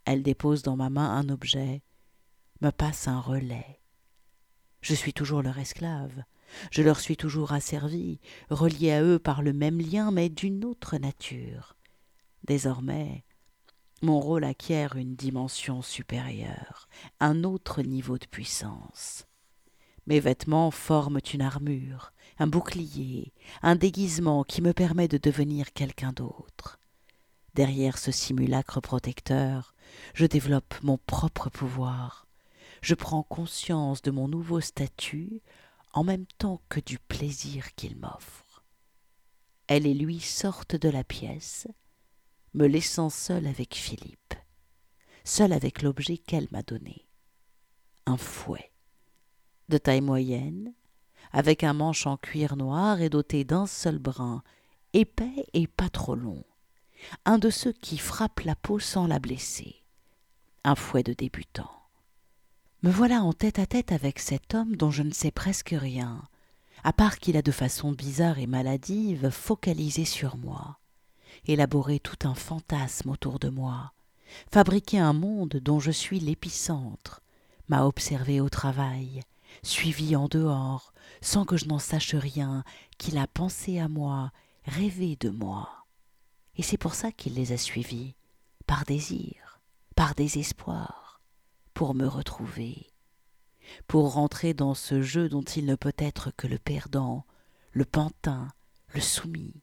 Elle 0.05 0.23
dépose 0.23 0.63
dans 0.63 0.75
ma 0.75 0.89
main 0.89 1.17
un 1.17 1.29
objet, 1.29 1.81
me 2.61 2.71
passe 2.71 3.07
un 3.07 3.19
relais. 3.19 3.81
Je 4.81 4.93
suis 4.93 5.13
toujours 5.13 5.41
leur 5.41 5.57
esclave, 5.59 6.23
je 6.71 6.81
leur 6.81 6.99
suis 6.99 7.17
toujours 7.17 7.51
asservi, 7.51 8.19
relié 8.49 8.91
à 8.91 9.03
eux 9.03 9.19
par 9.19 9.41
le 9.41 9.53
même 9.53 9.79
lien, 9.79 10.11
mais 10.11 10.29
d'une 10.29 10.65
autre 10.65 10.97
nature. 10.97 11.76
Désormais, 12.43 13.23
mon 14.01 14.19
rôle 14.19 14.43
acquiert 14.43 14.95
une 14.95 15.15
dimension 15.15 15.81
supérieure, 15.81 16.87
un 17.19 17.43
autre 17.43 17.81
niveau 17.81 18.17
de 18.17 18.27
puissance. 18.27 19.25
Mes 20.05 20.19
vêtements 20.19 20.71
forment 20.71 21.19
une 21.33 21.41
armure, 21.41 22.13
un 22.39 22.47
bouclier, 22.47 23.33
un 23.61 23.75
déguisement 23.75 24.43
qui 24.43 24.61
me 24.61 24.71
permet 24.71 25.07
de 25.07 25.17
devenir 25.17 25.73
quelqu'un 25.73 26.13
d'autre. 26.13 26.79
Derrière 27.55 27.97
ce 27.97 28.11
simulacre 28.11 28.79
protecteur, 28.81 29.73
je 30.13 30.25
développe 30.25 30.75
mon 30.83 30.97
propre 30.97 31.49
pouvoir. 31.49 32.27
Je 32.81 32.93
prends 32.93 33.23
conscience 33.23 34.03
de 34.03 34.11
mon 34.11 34.27
nouveau 34.27 34.61
statut 34.61 35.41
en 35.91 36.03
même 36.03 36.27
temps 36.37 36.61
que 36.69 36.79
du 36.79 36.99
plaisir 36.99 37.73
qu'il 37.73 37.97
m'offre. 37.97 38.63
Elle 39.65 39.87
et 39.87 39.95
lui 39.95 40.19
sortent 40.19 40.75
de 40.75 40.87
la 40.89 41.03
pièce, 41.03 41.67
me 42.57 42.65
laissant 42.65 43.11
seul 43.11 43.45
avec 43.45 43.75
Philippe, 43.75 44.33
seul 45.23 45.53
avec 45.53 45.83
l'objet 45.83 46.17
qu'elle 46.17 46.47
m'a 46.49 46.63
donné. 46.63 47.07
Un 48.07 48.17
fouet 48.17 48.71
de 49.69 49.77
taille 49.77 50.01
moyenne, 50.01 50.73
avec 51.31 51.63
un 51.63 51.73
manche 51.73 52.07
en 52.07 52.17
cuir 52.17 52.55
noir 52.55 52.99
et 52.99 53.09
doté 53.09 53.43
d'un 53.43 53.67
seul 53.67 53.99
brin, 53.99 54.41
épais 54.93 55.45
et 55.53 55.67
pas 55.67 55.89
trop 55.89 56.15
long, 56.15 56.43
un 57.25 57.37
de 57.37 57.51
ceux 57.51 57.73
qui 57.73 57.99
frappent 57.99 58.39
la 58.39 58.55
peau 58.55 58.79
sans 58.79 59.05
la 59.05 59.19
blesser, 59.19 59.83
un 60.63 60.73
fouet 60.73 61.03
de 61.03 61.13
débutant. 61.13 61.71
Me 62.81 62.89
voilà 62.89 63.21
en 63.21 63.33
tête 63.33 63.59
à 63.59 63.67
tête 63.67 63.91
avec 63.91 64.17
cet 64.17 64.55
homme 64.55 64.75
dont 64.75 64.89
je 64.89 65.03
ne 65.03 65.11
sais 65.11 65.31
presque 65.31 65.75
rien, 65.77 66.23
à 66.83 66.91
part 66.91 67.19
qu'il 67.19 67.37
a 67.37 67.43
de 67.43 67.51
façon 67.51 67.91
bizarre 67.91 68.39
et 68.39 68.47
maladive 68.47 69.29
focalisé 69.29 70.05
sur 70.05 70.37
moi, 70.37 70.79
élaboré 71.47 71.99
tout 71.99 72.27
un 72.27 72.35
fantasme 72.35 73.09
autour 73.09 73.39
de 73.39 73.49
moi, 73.49 73.93
fabriqué 74.51 74.99
un 74.99 75.13
monde 75.13 75.59
dont 75.61 75.79
je 75.79 75.91
suis 75.91 76.19
l'épicentre, 76.19 77.21
m'a 77.67 77.85
observé 77.85 78.39
au 78.39 78.49
travail, 78.49 79.21
suivi 79.63 80.15
en 80.15 80.27
dehors, 80.27 80.93
sans 81.21 81.45
que 81.45 81.57
je 81.57 81.65
n'en 81.65 81.79
sache 81.79 82.15
rien, 82.15 82.63
qu'il 82.97 83.17
a 83.17 83.27
pensé 83.27 83.79
à 83.79 83.87
moi, 83.87 84.31
rêvé 84.65 85.17
de 85.19 85.29
moi. 85.29 85.85
Et 86.55 86.63
c'est 86.63 86.77
pour 86.77 86.95
ça 86.95 87.11
qu'il 87.11 87.35
les 87.35 87.51
a 87.51 87.57
suivis, 87.57 88.15
par 88.65 88.83
désir, 88.85 89.61
par 89.95 90.15
désespoir, 90.15 91.21
pour 91.73 91.93
me 91.93 92.07
retrouver, 92.07 92.91
pour 93.87 94.13
rentrer 94.13 94.53
dans 94.53 94.73
ce 94.73 95.01
jeu 95.01 95.29
dont 95.29 95.43
il 95.43 95.65
ne 95.65 95.75
peut 95.75 95.95
être 95.97 96.31
que 96.35 96.47
le 96.47 96.57
perdant, 96.57 97.25
le 97.71 97.85
pantin, 97.85 98.47
le 98.93 99.01
soumis, 99.01 99.61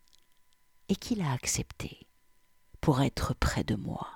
et 0.89 0.97
qu'il 0.97 1.21
a 1.21 1.33
accepté, 1.33 2.07
pour 2.81 3.01
être 3.03 3.35
près 3.35 3.65
de 3.65 3.75
moi. 3.75 4.09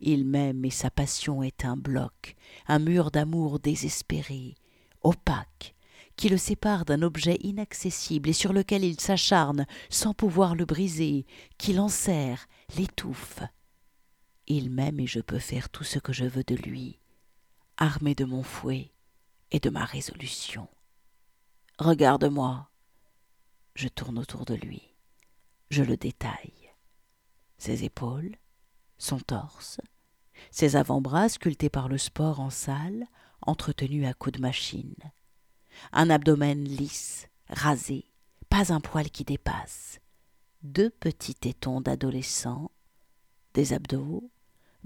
Il 0.00 0.24
m'aime 0.24 0.64
et 0.64 0.70
sa 0.70 0.90
passion 0.90 1.42
est 1.42 1.64
un 1.64 1.76
bloc, 1.76 2.34
un 2.66 2.78
mur 2.78 3.10
d'amour 3.10 3.60
désespéré, 3.60 4.54
opaque, 5.02 5.74
qui 6.16 6.28
le 6.28 6.38
sépare 6.38 6.84
d'un 6.84 7.02
objet 7.02 7.36
inaccessible 7.42 8.30
et 8.30 8.34
sur 8.34 8.52
lequel 8.52 8.84
il 8.84 8.98
s'acharne 8.98 9.66
sans 9.90 10.14
pouvoir 10.14 10.54
le 10.54 10.64
briser, 10.64 11.26
qui 11.58 11.74
l'enserre, 11.74 12.46
l'étouffe. 12.76 13.40
Il 14.46 14.70
m'aime 14.70 15.00
et 15.00 15.06
je 15.06 15.20
peux 15.20 15.38
faire 15.38 15.68
tout 15.68 15.84
ce 15.84 15.98
que 15.98 16.12
je 16.12 16.24
veux 16.24 16.44
de 16.44 16.54
lui, 16.54 16.98
armé 17.76 18.14
de 18.14 18.24
mon 18.24 18.42
fouet 18.42 18.92
et 19.50 19.60
de 19.60 19.70
ma 19.70 19.84
résolution. 19.84 20.68
Regarde-moi. 21.78 22.68
Je 23.74 23.88
tourne 23.88 24.18
autour 24.18 24.44
de 24.44 24.54
lui. 24.54 24.89
Je 25.70 25.84
le 25.84 25.96
détaille. 25.96 26.72
Ses 27.56 27.84
épaules, 27.84 28.36
son 28.98 29.20
torse, 29.20 29.80
ses 30.50 30.74
avant-bras 30.74 31.28
sculptés 31.28 31.70
par 31.70 31.88
le 31.88 31.96
sport 31.96 32.40
en 32.40 32.50
salle, 32.50 33.06
entretenus 33.42 34.06
à 34.08 34.12
coups 34.12 34.38
de 34.38 34.42
machine. 34.42 34.96
Un 35.92 36.10
abdomen 36.10 36.64
lisse, 36.64 37.28
rasé, 37.48 38.06
pas 38.48 38.72
un 38.72 38.80
poil 38.80 39.10
qui 39.10 39.22
dépasse. 39.22 40.00
Deux 40.64 40.90
petits 40.90 41.36
tétons 41.36 41.80
d'adolescents, 41.80 42.72
des 43.54 43.72
abdos, 43.72 44.28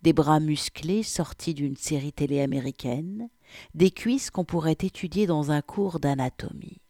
des 0.03 0.13
bras 0.13 0.39
musclés 0.39 1.03
sortis 1.03 1.55
d'une 1.55 1.77
série 1.77 2.13
télé 2.13 2.43
américaine, 2.43 3.31
des 3.73 3.91
cuisses 3.91 4.31
qu'on 4.31 4.45
pourrait 4.45 4.73
étudier 4.73 5.27
dans 5.27 5.51
un 5.51 5.63
cours 5.63 5.99
d'anatomie 5.99 6.84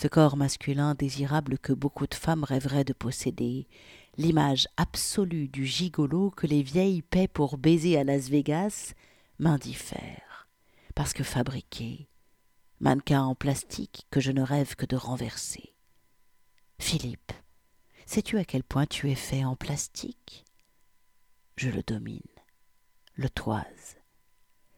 ce 0.00 0.06
corps 0.06 0.36
masculin 0.36 0.94
désirable 0.94 1.58
que 1.58 1.72
beaucoup 1.72 2.06
de 2.06 2.14
femmes 2.14 2.44
rêveraient 2.44 2.84
de 2.84 2.92
posséder, 2.92 3.66
l'image 4.16 4.68
absolue 4.76 5.48
du 5.48 5.66
gigolo 5.66 6.30
que 6.30 6.46
les 6.46 6.62
vieilles 6.62 7.02
paient 7.02 7.26
pour 7.26 7.58
baiser 7.58 7.98
à 7.98 8.04
Las 8.04 8.28
Vegas, 8.28 8.94
m'indiffère, 9.40 10.46
parce 10.94 11.12
que 11.12 11.24
fabriqué, 11.24 12.08
mannequin 12.78 13.24
en 13.24 13.34
plastique 13.34 14.06
que 14.12 14.20
je 14.20 14.30
ne 14.30 14.40
rêve 14.40 14.76
que 14.76 14.86
de 14.86 14.94
renverser. 14.94 15.74
Philippe, 16.78 17.32
sais-tu 18.06 18.38
à 18.38 18.44
quel 18.44 18.62
point 18.62 18.86
tu 18.86 19.10
es 19.10 19.16
fait 19.16 19.44
en 19.44 19.56
plastique? 19.56 20.44
Je 21.56 21.70
le 21.70 21.82
domine, 21.82 22.20
le 23.16 23.28
toise. 23.28 23.96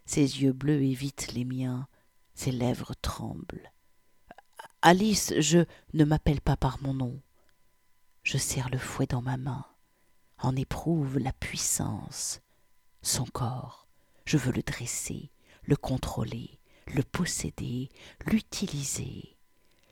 Ses 0.06 0.40
yeux 0.40 0.54
bleus 0.54 0.82
évitent 0.82 1.34
les 1.34 1.44
miens, 1.44 1.88
ses 2.32 2.52
lèvres 2.52 2.94
tremblent. 3.02 3.70
Alice, 4.82 5.34
je 5.38 5.60
ne 5.94 6.04
m'appelle 6.04 6.40
pas 6.40 6.56
par 6.56 6.80
mon 6.82 6.94
nom. 6.94 7.20
Je 8.22 8.38
serre 8.38 8.70
le 8.70 8.78
fouet 8.78 9.06
dans 9.06 9.22
ma 9.22 9.36
main, 9.36 9.66
en 10.38 10.56
éprouve 10.56 11.18
la 11.18 11.32
puissance. 11.32 12.40
Son 13.02 13.24
corps, 13.24 13.86
je 14.24 14.36
veux 14.36 14.52
le 14.52 14.62
dresser, 14.62 15.30
le 15.62 15.76
contrôler, 15.76 16.58
le 16.86 17.02
posséder, 17.02 17.88
l'utiliser, 18.26 19.36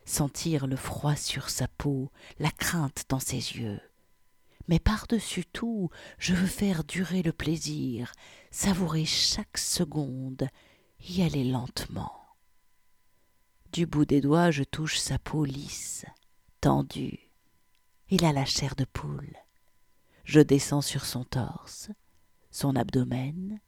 sentir 0.05 0.67
le 0.67 0.77
froid 0.77 1.17
sur 1.17 1.51
sa 1.51 1.69
peau, 1.69 2.11
la 2.39 2.51
crainte 2.51 3.05
dans 3.09 3.21
ses 3.21 3.37
yeux. 3.59 3.81
Mais 4.69 4.79
par-dessus 4.79 5.45
tout, 5.47 5.91
je 6.19 6.35
veux 6.35 6.47
faire 6.47 6.85
durer 6.85 7.23
le 7.23 7.33
plaisir, 7.33 8.13
savourer 8.51 9.07
chaque 9.07 9.57
seconde, 9.57 10.49
y 11.01 11.23
aller 11.23 11.45
lentement. 11.45 12.18
Du 13.73 13.87
bout 13.87 14.05
des 14.05 14.21
doigts, 14.21 14.51
je 14.51 14.65
touche 14.65 14.99
sa 14.99 15.19
peau 15.19 15.45
lisse, 15.45 16.07
tendue. 16.61 17.31
Il 18.09 18.25
a 18.25 18.33
la 18.33 18.45
chair 18.45 18.75
de 18.75 18.85
poule. 18.85 19.37
Je 20.25 20.41
descends 20.41 20.81
sur 20.81 21.05
son 21.05 21.25
torse, 21.25 21.91
son 22.51 22.77
abdomen, 22.77 23.61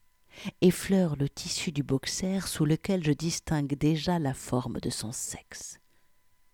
effleure 0.61 1.17
le 1.17 1.29
tissu 1.29 1.73
du 1.73 1.83
boxer 1.83 2.47
sous 2.47 2.65
lequel 2.65 3.05
je 3.05 3.13
distingue 3.13 3.75
déjà 3.75 4.19
la 4.19 4.35
forme 4.35 4.81
de 4.81 4.91
son 4.91 5.13
sexe. 5.13 5.81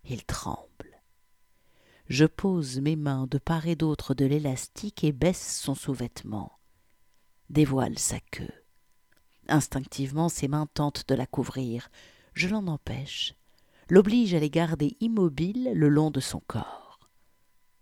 Il 0.05 0.25
tremble. 0.25 1.03
Je 2.09 2.25
pose 2.25 2.81
mes 2.81 2.97
mains 2.97 3.27
de 3.29 3.39
part 3.39 3.67
et 3.67 3.75
d'autre 3.75 4.15
de 4.15 4.25
l'élastique 4.25 5.03
et 5.03 5.13
baisse 5.13 5.59
son 5.61 5.75
sous-vêtement. 5.75 6.53
Dévoile 7.51 7.99
sa 7.99 8.21
queue. 8.21 8.53
Instinctivement, 9.49 10.29
ses 10.29 10.49
mains 10.49 10.67
tentent 10.73 11.09
de 11.09 11.15
la 11.15 11.27
couvrir. 11.27 11.91
Je 12.37 12.49
l'en 12.49 12.67
empêche, 12.67 13.33
l'oblige 13.89 14.35
à 14.35 14.39
les 14.39 14.51
garder 14.51 14.95
immobiles 15.01 15.71
le 15.73 15.89
long 15.89 16.11
de 16.11 16.21
son 16.21 16.41
corps. 16.41 17.09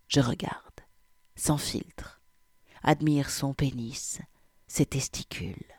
Je 0.06 0.20
regarde, 0.20 0.80
sans 1.34 1.58
filtre, 1.58 2.20
admire 2.84 3.30
son 3.30 3.52
pénis, 3.52 4.20
ses 4.68 4.86
testicules, 4.86 5.74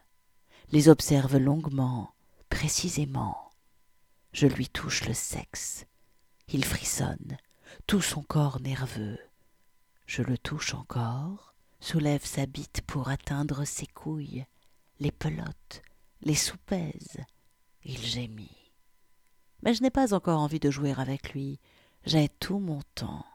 les 0.73 0.89
observe 0.89 1.37
longuement, 1.37 2.15
précisément. 2.49 3.49
Je 4.33 4.45
lui 4.45 4.67
touche 4.67 5.07
le 5.07 5.13
sexe. 5.13 5.85
Il 6.49 6.65
frissonne, 6.65 7.37
tout 7.87 8.01
son 8.01 8.23
corps 8.23 8.59
nerveux. 8.59 9.19
Je 10.05 10.21
le 10.21 10.37
touche 10.37 10.73
encore, 10.73 11.55
soulève 11.79 12.25
sa 12.25 12.45
bite 12.45 12.81
pour 12.85 13.07
atteindre 13.07 13.63
ses 13.63 13.87
couilles, 13.87 14.45
les 14.99 15.13
pelotes, 15.13 15.81
les 16.23 16.35
soupèse. 16.35 17.23
Il 17.85 17.99
gémit. 17.99 18.64
Mais 19.65 19.73
je 19.73 19.81
n'ai 19.81 19.89
pas 19.89 20.13
encore 20.13 20.39
envie 20.39 20.59
de 20.59 20.69
jouer 20.69 20.93
avec 20.95 21.33
lui. 21.33 21.59
J'ai 22.05 22.29
tout 22.29 22.59
mon 22.59 22.81
temps. 22.93 23.25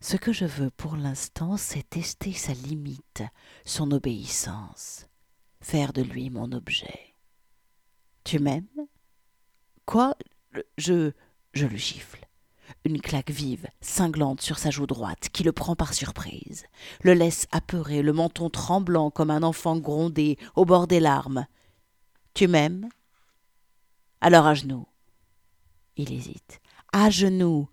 Ce 0.00 0.16
que 0.16 0.32
je 0.32 0.46
veux 0.46 0.70
pour 0.70 0.96
l'instant, 0.96 1.56
c'est 1.56 1.88
tester 1.88 2.32
sa 2.32 2.54
limite, 2.54 3.22
son 3.64 3.92
obéissance, 3.92 5.06
faire 5.60 5.92
de 5.92 6.02
lui 6.02 6.30
mon 6.30 6.50
objet. 6.52 7.14
Tu 8.24 8.38
m'aimes? 8.38 8.66
Quoi? 9.84 10.16
Je. 10.76 11.12
Je 11.54 11.66
le 11.66 11.76
gifle. 11.76 12.26
Une 12.84 13.00
claque 13.00 13.30
vive, 13.30 13.66
cinglante 13.80 14.42
sur 14.42 14.58
sa 14.58 14.70
joue 14.70 14.86
droite, 14.86 15.30
qui 15.32 15.42
le 15.42 15.52
prend 15.52 15.74
par 15.74 15.94
surprise, 15.94 16.66
le 17.02 17.14
laisse 17.14 17.46
apeuré, 17.50 18.02
le 18.02 18.12
menton 18.12 18.50
tremblant 18.50 19.10
comme 19.10 19.30
un 19.30 19.42
enfant 19.42 19.78
grondé, 19.78 20.38
au 20.56 20.66
bord 20.66 20.86
des 20.86 21.00
larmes. 21.00 21.46
Tu 22.34 22.46
m'aimes? 22.46 22.88
Alors 24.20 24.46
à 24.46 24.54
genoux. 24.54 24.86
Il 25.98 26.12
hésite. 26.12 26.60
À 26.92 27.10
genoux. 27.10 27.68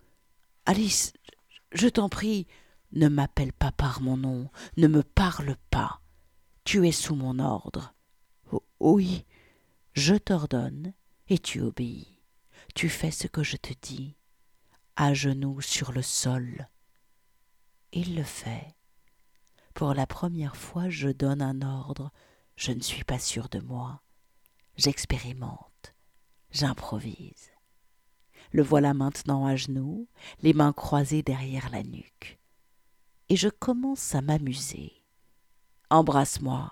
Alice, 0.65 1.13
je 1.72 1.88
t'en 1.88 2.10
prie, 2.10 2.48
ne 2.91 3.08
m'appelle 3.08 3.53
pas 3.53 3.72
par 3.72 4.01
mon 4.01 4.17
nom, 4.17 4.50
ne 4.77 4.88
me 4.88 5.03
parle 5.03 5.55
pas. 5.70 6.01
Tu 6.63 6.88
es 6.88 6.91
sous 6.91 7.15
mon 7.15 7.38
ordre. 7.38 7.94
Oh, 8.51 8.63
oui, 8.79 9.25
je 9.94 10.15
t'ordonne 10.15 10.94
et 11.27 11.38
tu 11.38 11.62
obéis. 11.62 12.20
Tu 12.74 12.89
fais 12.89 13.12
ce 13.12 13.27
que 13.27 13.44
je 13.44 13.58
te 13.58 13.74
dis. 13.82 14.17
À 14.96 15.13
genoux 15.13 15.62
sur 15.62 15.91
le 15.91 16.01
sol. 16.01 16.67
Il 17.91 18.15
le 18.15 18.24
fait. 18.24 18.75
Pour 19.75 19.94
la 19.94 20.08
première 20.08 20.55
fois, 20.55 20.89
je 20.89 21.10
donne 21.10 21.44
un 21.44 21.62
ordre. 21.62 22.12
Je 22.55 22.72
ne 22.72 22.82
suis 22.82 23.03
pas 23.03 23.20
sûr 23.20 23.50
de 23.50 23.60
moi. 23.60 24.01
J'expérimente. 24.77 25.94
J'improvise. 26.50 27.54
Le 28.55 28.63
voilà 28.63 28.93
maintenant 28.93 29.45
à 29.45 29.57
genoux, 29.57 30.07
les 30.41 30.53
mains 30.53 30.71
croisées 30.71 31.24
derrière 31.24 31.69
la 31.71 31.83
nuque. 31.83 32.39
Et 33.27 33.35
je 33.35 33.50
commence 33.50 34.15
à 34.15 34.21
m'amuser. 34.21 34.93
Embrasse-moi. 35.89 36.71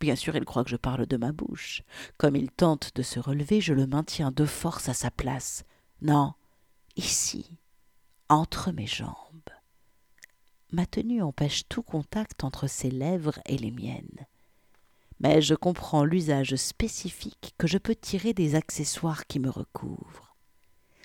Bien 0.00 0.16
sûr, 0.16 0.34
il 0.34 0.44
croit 0.44 0.64
que 0.64 0.70
je 0.70 0.76
parle 0.76 1.06
de 1.06 1.16
ma 1.16 1.30
bouche. 1.30 1.82
Comme 2.18 2.34
il 2.34 2.50
tente 2.50 2.96
de 2.96 3.04
se 3.04 3.20
relever, 3.20 3.60
je 3.60 3.74
le 3.74 3.86
maintiens 3.86 4.32
de 4.32 4.44
force 4.44 4.88
à 4.88 4.92
sa 4.92 5.12
place. 5.12 5.62
Non, 6.00 6.34
ici, 6.96 7.60
entre 8.28 8.72
mes 8.72 8.88
jambes. 8.88 9.14
Ma 10.72 10.84
tenue 10.84 11.22
empêche 11.22 11.68
tout 11.68 11.84
contact 11.84 12.42
entre 12.42 12.66
ses 12.66 12.90
lèvres 12.90 13.38
et 13.46 13.56
les 13.56 13.70
miennes. 13.70 14.26
Mais 15.20 15.42
je 15.42 15.54
comprends 15.54 16.04
l'usage 16.04 16.56
spécifique 16.56 17.54
que 17.56 17.68
je 17.68 17.78
peux 17.78 17.94
tirer 17.94 18.34
des 18.34 18.56
accessoires 18.56 19.28
qui 19.28 19.38
me 19.38 19.48
recouvrent. 19.48 20.31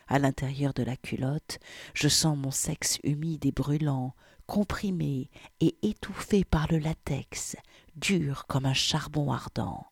À 0.08 0.20
l'intérieur 0.20 0.74
de 0.74 0.84
la 0.84 0.96
culotte, 0.96 1.60
je 1.94 2.08
sens 2.08 2.38
mon 2.38 2.52
sexe 2.52 3.00
humide 3.04 3.46
et 3.46 3.52
brûlant, 3.52 4.16
comprimé 4.46 5.30
et 5.60 5.76
étouffé 5.82 6.46
par 6.46 6.72
le 6.72 6.78
latex, 6.78 7.58
dur 7.96 8.46
comme 8.48 8.66
un 8.66 8.74
charbon 8.74 9.32
ardent. 9.32 9.86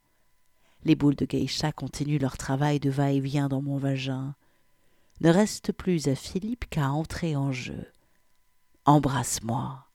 Les 0.84 0.96
boules 0.96 1.16
de 1.16 1.26
geisha 1.26 1.72
continuent 1.72 2.22
leur 2.22 2.38
travail 2.38 2.80
de 2.80 2.90
va-et-vient 2.90 3.50
dans 3.50 3.62
mon 3.62 3.78
vagin. 3.78 4.36
Ne 5.20 5.30
reste 5.30 5.72
plus 5.72 6.08
à 6.08 6.16
Philippe 6.16 6.70
qu'à 6.70 6.90
entrer 6.90 7.36
en 7.36 7.52
jeu. 7.52 7.92
Embrasse-moi. 8.86 9.86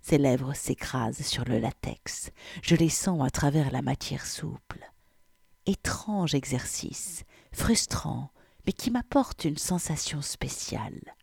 Ses 0.00 0.18
lèvres 0.18 0.54
s'écrasent 0.54 1.26
sur 1.26 1.44
le 1.44 1.58
latex. 1.58 2.30
Je 2.62 2.74
les 2.74 2.88
sens 2.88 3.22
à 3.24 3.30
travers 3.30 3.70
la 3.70 3.82
matière 3.82 4.24
souple. 4.24 4.90
Étrange 5.66 6.34
exercice, 6.34 7.24
frustrant, 7.52 8.30
mais 8.68 8.72
qui 8.72 8.90
m'apporte 8.90 9.46
une 9.46 9.56
sensation 9.56 10.20
spéciale. 10.20 11.14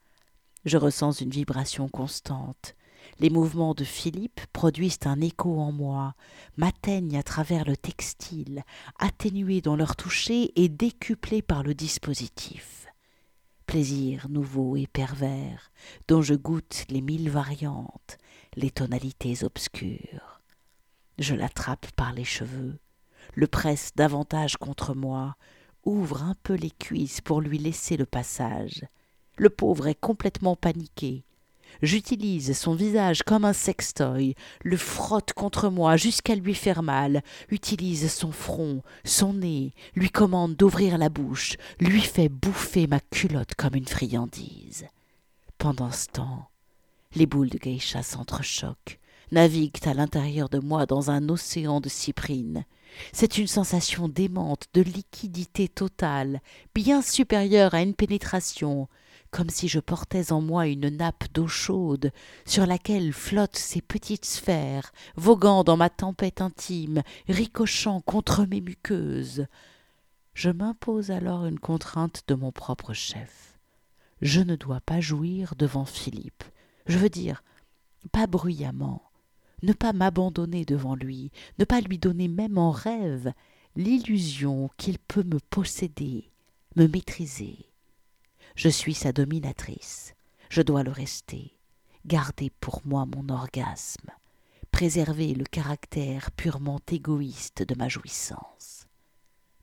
Je 0.65 0.77
ressens 0.77 1.21
une 1.21 1.29
vibration 1.29 1.87
constante. 1.87 2.73
Les 3.19 3.29
mouvements 3.29 3.75
de 3.75 3.83
Philippe 3.83 4.41
produisent 4.51 5.05
un 5.05 5.21
écho 5.21 5.59
en 5.59 5.71
moi, 5.71 6.15
m'atteignent 6.57 7.19
à 7.19 7.21
travers 7.21 7.63
le 7.63 7.77
textile, 7.77 8.63
atténués 8.97 9.61
dans 9.61 9.75
leur 9.75 9.95
toucher 9.95 10.59
et 10.59 10.69
décuplés 10.69 11.43
par 11.43 11.61
le 11.61 11.75
dispositif. 11.75 12.87
Plaisir 13.67 14.27
nouveau 14.27 14.75
et 14.75 14.87
pervers, 14.87 15.71
dont 16.07 16.23
je 16.23 16.33
goûte 16.33 16.85
les 16.89 17.01
mille 17.01 17.29
variantes, 17.29 18.17
les 18.55 18.71
tonalités 18.71 19.43
obscures. 19.43 20.41
Je 21.19 21.35
l'attrape 21.35 21.91
par 21.91 22.11
les 22.11 22.25
cheveux, 22.25 22.79
le 23.35 23.45
presse 23.45 23.91
davantage 23.95 24.57
contre 24.57 24.95
moi, 24.95 25.35
ouvre 25.85 26.23
un 26.23 26.35
peu 26.43 26.53
les 26.53 26.71
cuisses 26.71 27.21
pour 27.21 27.41
lui 27.41 27.57
laisser 27.57 27.97
le 27.97 28.05
passage. 28.05 28.85
Le 29.37 29.49
pauvre 29.49 29.87
est 29.87 29.99
complètement 29.99 30.55
paniqué. 30.55 31.23
J'utilise 31.81 32.57
son 32.57 32.73
visage 32.73 33.23
comme 33.23 33.43
un 33.43 33.53
sextoy, 33.53 34.35
le 34.63 34.77
frotte 34.77 35.33
contre 35.33 35.69
moi 35.69 35.97
jusqu'à 35.97 36.35
lui 36.35 36.55
faire 36.55 36.83
mal, 36.83 37.21
utilise 37.49 38.11
son 38.11 38.31
front, 38.31 38.81
son 39.03 39.33
nez, 39.33 39.73
lui 39.93 40.09
commande 40.09 40.55
d'ouvrir 40.55 40.97
la 40.97 41.09
bouche, 41.09 41.57
lui 41.79 42.01
fait 42.01 42.29
bouffer 42.29 42.87
ma 42.87 42.99
culotte 42.99 43.55
comme 43.55 43.75
une 43.75 43.87
friandise. 43.87 44.85
Pendant 45.57 45.91
ce 45.91 46.07
temps, 46.07 46.49
les 47.13 47.25
boules 47.25 47.49
de 47.49 47.57
geisha 47.57 48.03
s'entrechoquent, 48.03 48.99
naviguent 49.31 49.85
à 49.87 49.93
l'intérieur 49.93 50.49
de 50.49 50.59
moi 50.59 50.85
dans 50.85 51.11
un 51.11 51.27
océan 51.29 51.81
de 51.81 51.89
cyprine. 51.89 52.65
C'est 53.11 53.37
une 53.37 53.47
sensation 53.47 54.07
démente 54.07 54.65
de 54.73 54.81
liquidité 54.81 55.67
totale, 55.67 56.41
bien 56.73 57.01
supérieure 57.01 57.73
à 57.73 57.81
une 57.81 57.93
pénétration, 57.93 58.87
comme 59.31 59.49
si 59.49 59.67
je 59.67 59.79
portais 59.79 60.31
en 60.31 60.41
moi 60.41 60.67
une 60.67 60.89
nappe 60.89 61.25
d'eau 61.33 61.47
chaude 61.47 62.11
sur 62.45 62.65
laquelle 62.65 63.11
flottent 63.11 63.57
ces 63.57 63.81
petites 63.81 64.25
sphères, 64.25 64.91
voguant 65.15 65.63
dans 65.63 65.77
ma 65.77 65.89
tempête 65.89 66.41
intime, 66.41 67.03
ricochant 67.27 68.01
contre 68.01 68.45
mes 68.45 68.61
muqueuses. 68.61 69.47
Je 70.33 70.49
m'impose 70.49 71.11
alors 71.11 71.45
une 71.45 71.59
contrainte 71.59 72.23
de 72.27 72.35
mon 72.35 72.51
propre 72.51 72.93
chef. 72.93 73.59
Je 74.21 74.41
ne 74.41 74.55
dois 74.55 74.81
pas 74.81 75.01
jouir 75.01 75.55
devant 75.57 75.85
Philippe. 75.85 76.43
Je 76.87 76.97
veux 76.97 77.09
dire, 77.09 77.43
pas 78.11 78.27
bruyamment, 78.27 79.04
ne 79.63 79.73
pas 79.73 79.93
m'abandonner 79.93 80.65
devant 80.65 80.95
lui, 80.95 81.31
ne 81.59 81.65
pas 81.65 81.81
lui 81.81 81.97
donner 81.97 82.27
même 82.27 82.57
en 82.57 82.71
rêve 82.71 83.33
l'illusion 83.75 84.69
qu'il 84.77 84.99
peut 84.99 85.23
me 85.23 85.39
posséder, 85.49 86.31
me 86.75 86.87
maîtriser. 86.87 87.71
Je 88.55 88.69
suis 88.69 88.93
sa 88.93 89.11
dominatrice, 89.11 90.15
je 90.49 90.61
dois 90.61 90.83
le 90.83 90.91
rester, 90.91 91.57
garder 92.05 92.51
pour 92.61 92.81
moi 92.85 93.05
mon 93.05 93.29
orgasme, 93.29 94.11
préserver 94.71 95.33
le 95.33 95.45
caractère 95.45 96.31
purement 96.31 96.79
égoïste 96.91 97.63
de 97.63 97.75
ma 97.75 97.89
jouissance. 97.89 98.84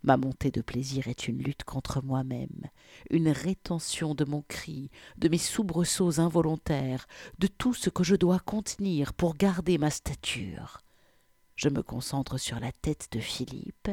Ma 0.03 0.17
montée 0.17 0.51
de 0.51 0.63
plaisir 0.63 1.07
est 1.07 1.29
une 1.29 1.39
lutte 1.39 1.63
contre 1.63 2.03
moi-même, 2.03 2.69
une 3.11 3.29
rétention 3.29 4.15
de 4.15 4.25
mon 4.25 4.43
cri, 4.43 4.91
de 5.17 5.29
mes 5.29 5.39
soubresauts 5.39 6.19
involontaires, 6.19 7.07
de 7.39 7.47
tout 7.47 7.73
ce 7.73 7.89
que 7.89 8.03
je 8.03 8.17
dois 8.17 8.41
contenir 8.41 9.15
pour 9.15 9.37
garder 9.37 9.79
ma 9.79 9.91
stature. 9.91 10.81
Je 11.55 11.69
me 11.69 11.83
concentre 11.83 12.39
sur 12.39 12.59
la 12.59 12.73
tête 12.73 13.09
de 13.13 13.21
Philippe, 13.21 13.91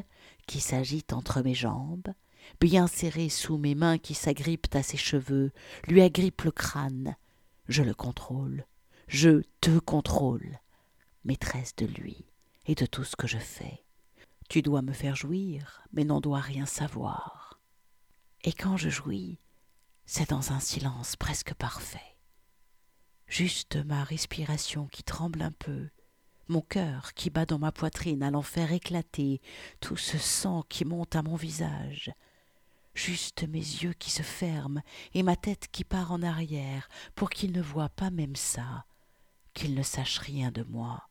qui 0.47 0.59
s'agite 0.59 1.13
entre 1.13 1.41
mes 1.41 1.53
jambes, 1.53 2.07
bien 2.59 2.87
serré 2.87 3.29
sous 3.29 3.57
mes 3.57 3.75
mains 3.75 3.99
qui 3.99 4.15
s'agrippent 4.15 4.73
à 4.73 4.81
ses 4.81 4.97
cheveux, 4.97 5.51
lui 5.87 6.01
agrippe 6.01 6.41
le 6.41 6.51
crâne. 6.51 7.15
Je 7.67 7.83
le 7.83 7.93
contrôle, 7.93 8.65
je 9.07 9.43
te 9.61 9.77
contrôle, 9.77 10.59
maîtresse 11.23 11.75
de 11.75 11.85
lui 11.85 12.25
et 12.65 12.73
de 12.73 12.87
tout 12.87 13.03
ce 13.03 13.15
que 13.15 13.27
je 13.27 13.37
fais. 13.37 13.83
Tu 14.49 14.63
dois 14.63 14.81
me 14.81 14.93
faire 14.93 15.15
jouir, 15.15 15.83
mais 15.93 16.03
n'en 16.03 16.21
dois 16.21 16.39
rien 16.39 16.65
savoir. 16.65 17.59
Et 18.43 18.51
quand 18.51 18.77
je 18.77 18.89
jouis, 18.89 19.39
C'est 20.05 20.31
dans 20.31 20.53
un 20.53 20.59
silence 20.59 21.15
presque 21.15 21.53
parfait. 21.53 22.17
Juste 23.27 23.75
ma 23.85 24.03
respiration 24.03 24.87
qui 24.87 25.03
tremble 25.03 25.43
un 25.43 25.51
peu, 25.51 25.89
mon 26.47 26.61
cœur 26.61 27.13
qui 27.13 27.29
bat 27.29 27.45
dans 27.45 27.59
ma 27.59 27.71
poitrine 27.71 28.27
l'en 28.27 28.41
faire 28.41 28.71
éclater, 28.71 29.39
tout 29.81 29.97
ce 29.97 30.17
sang 30.17 30.63
qui 30.67 30.83
monte 30.83 31.15
à 31.15 31.21
mon 31.21 31.35
visage, 31.35 32.11
juste 32.95 33.47
mes 33.47 33.59
yeux 33.59 33.93
qui 33.93 34.09
se 34.09 34.23
ferment 34.23 34.81
et 35.13 35.21
ma 35.21 35.35
tête 35.35 35.67
qui 35.71 35.83
part 35.83 36.11
en 36.11 36.23
arrière 36.23 36.89
pour 37.13 37.29
qu'il 37.29 37.51
ne 37.51 37.61
voie 37.61 37.89
pas 37.89 38.09
même 38.09 38.35
ça, 38.35 38.85
qu'il 39.53 39.75
ne 39.75 39.83
sache 39.83 40.17
rien 40.17 40.49
de 40.49 40.63
moi. 40.63 41.08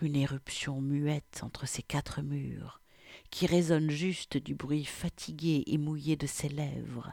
Une 0.00 0.16
éruption 0.16 0.80
muette 0.80 1.40
entre 1.42 1.66
ces 1.66 1.82
quatre 1.82 2.22
murs, 2.22 2.80
qui 3.30 3.46
résonne 3.46 3.90
juste 3.90 4.36
du 4.36 4.54
bruit 4.54 4.84
fatigué 4.84 5.62
et 5.66 5.78
mouillé 5.78 6.16
de 6.16 6.26
ses 6.26 6.48
lèvres. 6.48 7.12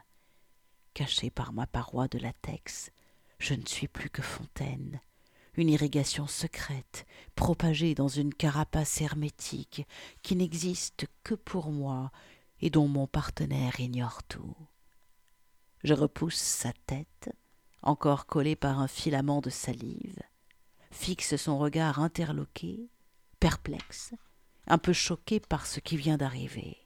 Caché 0.93 1.29
par 1.29 1.53
ma 1.53 1.67
paroi 1.67 2.07
de 2.07 2.17
latex, 2.17 2.91
je 3.39 3.53
ne 3.53 3.65
suis 3.65 3.87
plus 3.87 4.09
que 4.09 4.21
fontaine, 4.21 5.01
une 5.55 5.69
irrigation 5.69 6.27
secrète, 6.27 7.05
propagée 7.35 7.95
dans 7.95 8.07
une 8.07 8.33
carapace 8.33 9.01
hermétique 9.01 9.87
qui 10.23 10.35
n'existe 10.35 11.07
que 11.23 11.35
pour 11.35 11.71
moi 11.71 12.11
et 12.61 12.69
dont 12.69 12.87
mon 12.87 13.07
partenaire 13.07 13.79
ignore 13.79 14.23
tout. 14.23 14.55
Je 15.83 15.93
repousse 15.93 16.35
sa 16.35 16.73
tête, 16.85 17.29
encore 17.81 18.25
collée 18.25 18.55
par 18.55 18.79
un 18.79 18.87
filament 18.87 19.41
de 19.41 19.49
salive, 19.49 20.19
fixe 20.91 21.36
son 21.36 21.58
regard 21.58 21.99
interloqué, 21.99 22.89
perplexe, 23.39 24.13
un 24.67 24.78
peu 24.78 24.93
choqué 24.93 25.39
par 25.39 25.65
ce 25.65 25.80
qui 25.80 25.97
vient 25.97 26.17
d'arriver. 26.17 26.78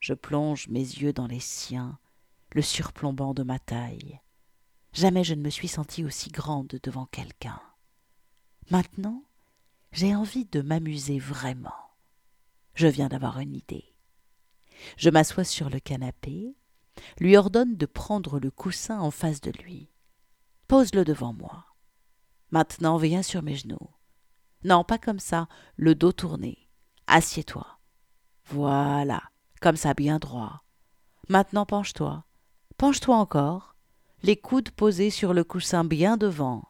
Je 0.00 0.14
plonge 0.14 0.68
mes 0.68 0.80
yeux 0.80 1.12
dans 1.12 1.26
les 1.26 1.40
siens, 1.40 1.98
le 2.52 2.62
surplombant 2.62 3.34
de 3.34 3.42
ma 3.42 3.58
taille. 3.58 4.20
Jamais 4.92 5.24
je 5.24 5.34
ne 5.34 5.42
me 5.42 5.50
suis 5.50 5.68
sentie 5.68 6.04
aussi 6.04 6.30
grande 6.30 6.78
devant 6.82 7.06
quelqu'un. 7.06 7.60
Maintenant, 8.70 9.24
j'ai 9.92 10.14
envie 10.14 10.44
de 10.44 10.60
m'amuser 10.60 11.18
vraiment. 11.18 11.74
Je 12.74 12.86
viens 12.86 13.08
d'avoir 13.08 13.40
une 13.40 13.54
idée. 13.54 13.94
Je 14.96 15.10
m'assois 15.10 15.44
sur 15.44 15.70
le 15.70 15.80
canapé, 15.80 16.54
lui 17.18 17.36
ordonne 17.36 17.76
de 17.76 17.86
prendre 17.86 18.38
le 18.38 18.50
coussin 18.50 19.00
en 19.00 19.10
face 19.10 19.40
de 19.40 19.50
lui. 19.50 19.90
Pose-le 20.68 21.04
devant 21.04 21.32
moi. 21.32 21.67
Maintenant, 22.50 22.96
viens 22.96 23.22
sur 23.22 23.42
mes 23.42 23.56
genoux. 23.56 23.90
Non, 24.64 24.84
pas 24.84 24.98
comme 24.98 25.20
ça, 25.20 25.48
le 25.76 25.94
dos 25.94 26.12
tourné. 26.12 26.68
Assieds-toi. 27.06 27.66
Voilà, 28.46 29.22
comme 29.60 29.76
ça, 29.76 29.94
bien 29.94 30.18
droit. 30.18 30.64
Maintenant, 31.28 31.66
penche-toi. 31.66 32.24
Penche-toi 32.76 33.16
encore, 33.16 33.76
les 34.22 34.36
coudes 34.36 34.70
posés 34.70 35.10
sur 35.10 35.34
le 35.34 35.44
coussin 35.44 35.84
bien 35.84 36.16
devant. 36.16 36.64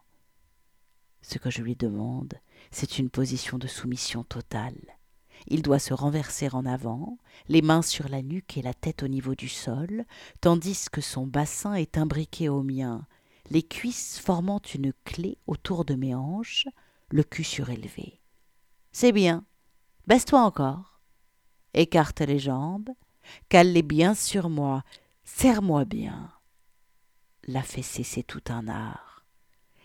Ce 1.22 1.38
que 1.38 1.50
je 1.50 1.62
lui 1.62 1.76
demande, 1.76 2.34
c'est 2.70 2.98
une 2.98 3.10
position 3.10 3.58
de 3.58 3.66
soumission 3.66 4.24
totale. 4.24 4.98
Il 5.46 5.62
doit 5.62 5.78
se 5.78 5.94
renverser 5.94 6.48
en 6.52 6.66
avant, 6.66 7.18
les 7.48 7.62
mains 7.62 7.82
sur 7.82 8.08
la 8.08 8.22
nuque 8.22 8.56
et 8.56 8.62
la 8.62 8.74
tête 8.74 9.02
au 9.02 9.08
niveau 9.08 9.34
du 9.34 9.48
sol, 9.48 10.04
tandis 10.40 10.86
que 10.90 11.00
son 11.00 11.26
bassin 11.26 11.74
est 11.74 11.96
imbriqué 11.96 12.48
au 12.48 12.62
mien, 12.62 13.06
les 13.50 13.62
cuisses 13.62 14.18
formant 14.18 14.60
une 14.74 14.92
clé 15.04 15.38
autour 15.46 15.84
de 15.84 15.94
mes 15.94 16.14
hanches, 16.14 16.68
le 17.10 17.22
cul 17.22 17.44
surélevé. 17.44 18.20
C'est 18.92 19.12
bien. 19.12 19.44
Baisse-toi 20.06 20.40
encore. 20.40 21.00
Écarte 21.74 22.20
les 22.20 22.38
jambes, 22.38 22.90
cale-les 23.48 23.82
bien 23.82 24.14
sur 24.14 24.48
moi, 24.48 24.82
serre-moi 25.24 25.84
bien. 25.84 26.32
La 27.46 27.62
fessée, 27.62 28.02
c'est 28.02 28.22
tout 28.22 28.42
un 28.48 28.68
art. 28.68 29.26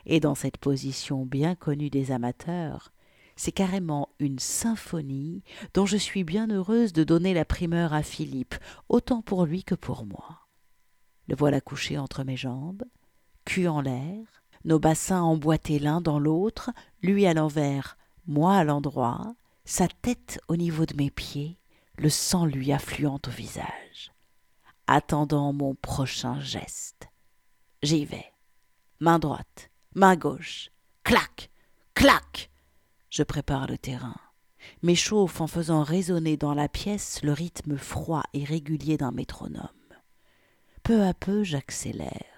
Et 0.06 0.20
dans 0.20 0.36
cette 0.36 0.58
position 0.58 1.26
bien 1.26 1.56
connue 1.56 1.90
des 1.90 2.12
amateurs, 2.12 2.92
c'est 3.36 3.52
carrément 3.52 4.10
une 4.20 4.40
symphonie 4.40 5.44
dont 5.74 5.86
je 5.86 5.98
suis 5.98 6.24
bien 6.24 6.48
heureuse 6.50 6.94
de 6.94 7.04
donner 7.04 7.34
la 7.34 7.46
primeur 7.46 7.94
à 7.94 8.04
Philippe, 8.04 8.56
autant 8.90 9.22
pour 9.22 9.46
lui 9.46 9.64
que 9.64 9.76
pour 9.76 10.06
moi. 10.06 10.48
Le 11.28 11.36
voilà 11.36 11.62
couché 11.62 11.98
entre 11.98 12.24
mes 12.24 12.38
jambes, 12.38 12.84
cul 13.46 13.68
en 13.68 13.82
l'air, 13.82 14.26
nos 14.66 14.80
bassins 14.80 15.22
emboîtés 15.22 15.80
l'un 15.80 16.02
dans 16.02 16.20
l'autre, 16.20 16.72
lui 17.02 17.26
à 17.26 17.34
l'envers, 17.34 17.98
moi 18.28 18.56
à 18.56 18.64
l'endroit, 18.64 19.36
sa 19.66 19.88
tête 19.88 20.40
au 20.48 20.56
niveau 20.56 20.86
de 20.86 20.96
mes 20.96 21.12
pieds, 21.12 21.58
le 21.98 22.10
sang 22.10 22.46
lui 22.46 22.72
affluant 22.72 23.20
au 23.28 23.30
visage, 23.30 24.12
attendant 24.88 25.54
mon 25.54 25.76
prochain 25.76 26.40
geste. 26.40 27.08
J'y 27.82 28.06
vais. 28.06 28.32
Main 29.00 29.20
droite, 29.20 29.70
main 29.96 30.16
gauche, 30.16 30.70
clac, 31.04 31.50
clac. 31.94 32.50
Je 33.10 33.24
prépare 33.24 33.68
le 33.68 33.78
terrain, 33.78 34.16
m'échauffe 34.82 35.42
en 35.42 35.48
faisant 35.48 35.84
résonner 35.84 36.38
dans 36.38 36.54
la 36.54 36.70
pièce 36.70 37.22
le 37.24 37.34
rythme 37.34 37.78
froid 37.78 38.24
et 38.34 38.44
régulier 38.44 38.98
d'un 38.98 39.12
métronome. 39.12 39.68
Peu 40.84 41.04
à 41.04 41.14
peu, 41.14 41.44
j'accélère. 41.44 42.33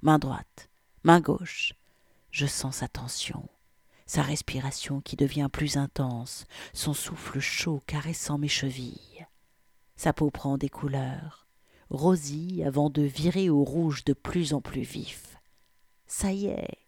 Main 0.00 0.20
droite, 0.20 0.70
main 1.02 1.20
gauche. 1.20 1.72
Je 2.30 2.46
sens 2.46 2.76
sa 2.76 2.88
tension, 2.88 3.48
sa 4.06 4.22
respiration 4.22 5.00
qui 5.00 5.16
devient 5.16 5.48
plus 5.52 5.76
intense, 5.76 6.46
son 6.72 6.94
souffle 6.94 7.40
chaud 7.40 7.82
caressant 7.86 8.38
mes 8.38 8.48
chevilles. 8.48 9.26
Sa 9.96 10.12
peau 10.12 10.30
prend 10.30 10.56
des 10.56 10.68
couleurs, 10.68 11.48
rosie 11.90 12.62
avant 12.64 12.90
de 12.90 13.02
virer 13.02 13.50
au 13.50 13.64
rouge 13.64 14.04
de 14.04 14.12
plus 14.12 14.54
en 14.54 14.60
plus 14.60 14.82
vif. 14.82 15.36
Ça 16.06 16.30
y 16.32 16.46
est, 16.46 16.78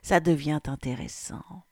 ça 0.00 0.20
devient 0.20 0.60
intéressant. 0.66 1.64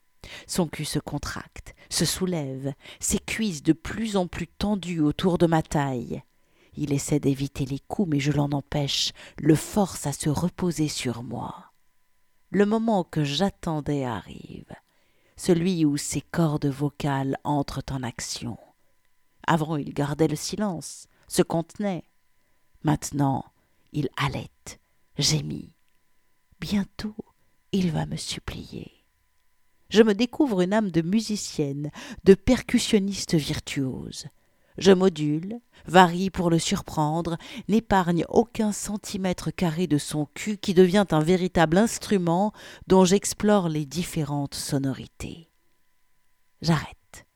Son 0.46 0.68
cul 0.68 0.84
se 0.84 0.98
contracte, 0.98 1.74
se 1.88 2.04
soulève, 2.04 2.74
ses 3.00 3.18
cuisses 3.18 3.62
de 3.62 3.72
plus 3.72 4.16
en 4.16 4.26
plus 4.26 4.46
tendues 4.46 5.00
autour 5.00 5.38
de 5.38 5.46
ma 5.46 5.62
taille. 5.62 6.22
Il 6.74 6.92
essaie 6.92 7.20
d'éviter 7.20 7.66
les 7.66 7.80
coups, 7.80 8.08
mais 8.10 8.20
je 8.20 8.32
l'en 8.32 8.50
empêche, 8.52 9.12
le 9.38 9.54
force 9.54 10.06
à 10.06 10.12
se 10.12 10.28
reposer 10.30 10.88
sur 10.88 11.22
moi. 11.22 11.72
Le 12.50 12.66
moment 12.66 13.04
que 13.04 13.24
j'attendais 13.24 14.04
arrive, 14.04 14.72
celui 15.36 15.84
où 15.84 15.96
ses 15.96 16.20
cordes 16.20 16.66
vocales 16.66 17.36
entrent 17.44 17.82
en 17.90 18.02
action. 18.02 18.58
Avant, 19.46 19.76
il 19.76 19.92
gardait 19.92 20.28
le 20.28 20.36
silence, 20.36 21.08
se 21.28 21.42
contenait. 21.42 22.04
Maintenant, 22.82 23.44
il 23.92 24.08
halète, 24.16 24.80
gémit. 25.18 25.72
Bientôt, 26.60 27.16
il 27.72 27.90
va 27.90 28.06
me 28.06 28.16
supplier 28.16 29.02
je 29.92 30.02
me 30.02 30.14
découvre 30.14 30.62
une 30.62 30.72
âme 30.72 30.90
de 30.90 31.02
musicienne, 31.02 31.90
de 32.24 32.34
percussionniste 32.34 33.34
virtuose. 33.34 34.26
Je 34.78 34.92
module, 34.92 35.60
varie 35.86 36.30
pour 36.30 36.50
le 36.50 36.58
surprendre, 36.58 37.36
n'épargne 37.68 38.24
aucun 38.28 38.72
centimètre 38.72 39.50
carré 39.50 39.86
de 39.86 39.98
son 39.98 40.26
cul 40.34 40.56
qui 40.56 40.74
devient 40.74 41.06
un 41.10 41.20
véritable 41.20 41.78
instrument 41.78 42.52
dont 42.86 43.04
j'explore 43.04 43.68
les 43.68 43.84
différentes 43.84 44.54
sonorités. 44.54 45.50
J'arrête. 46.62 47.26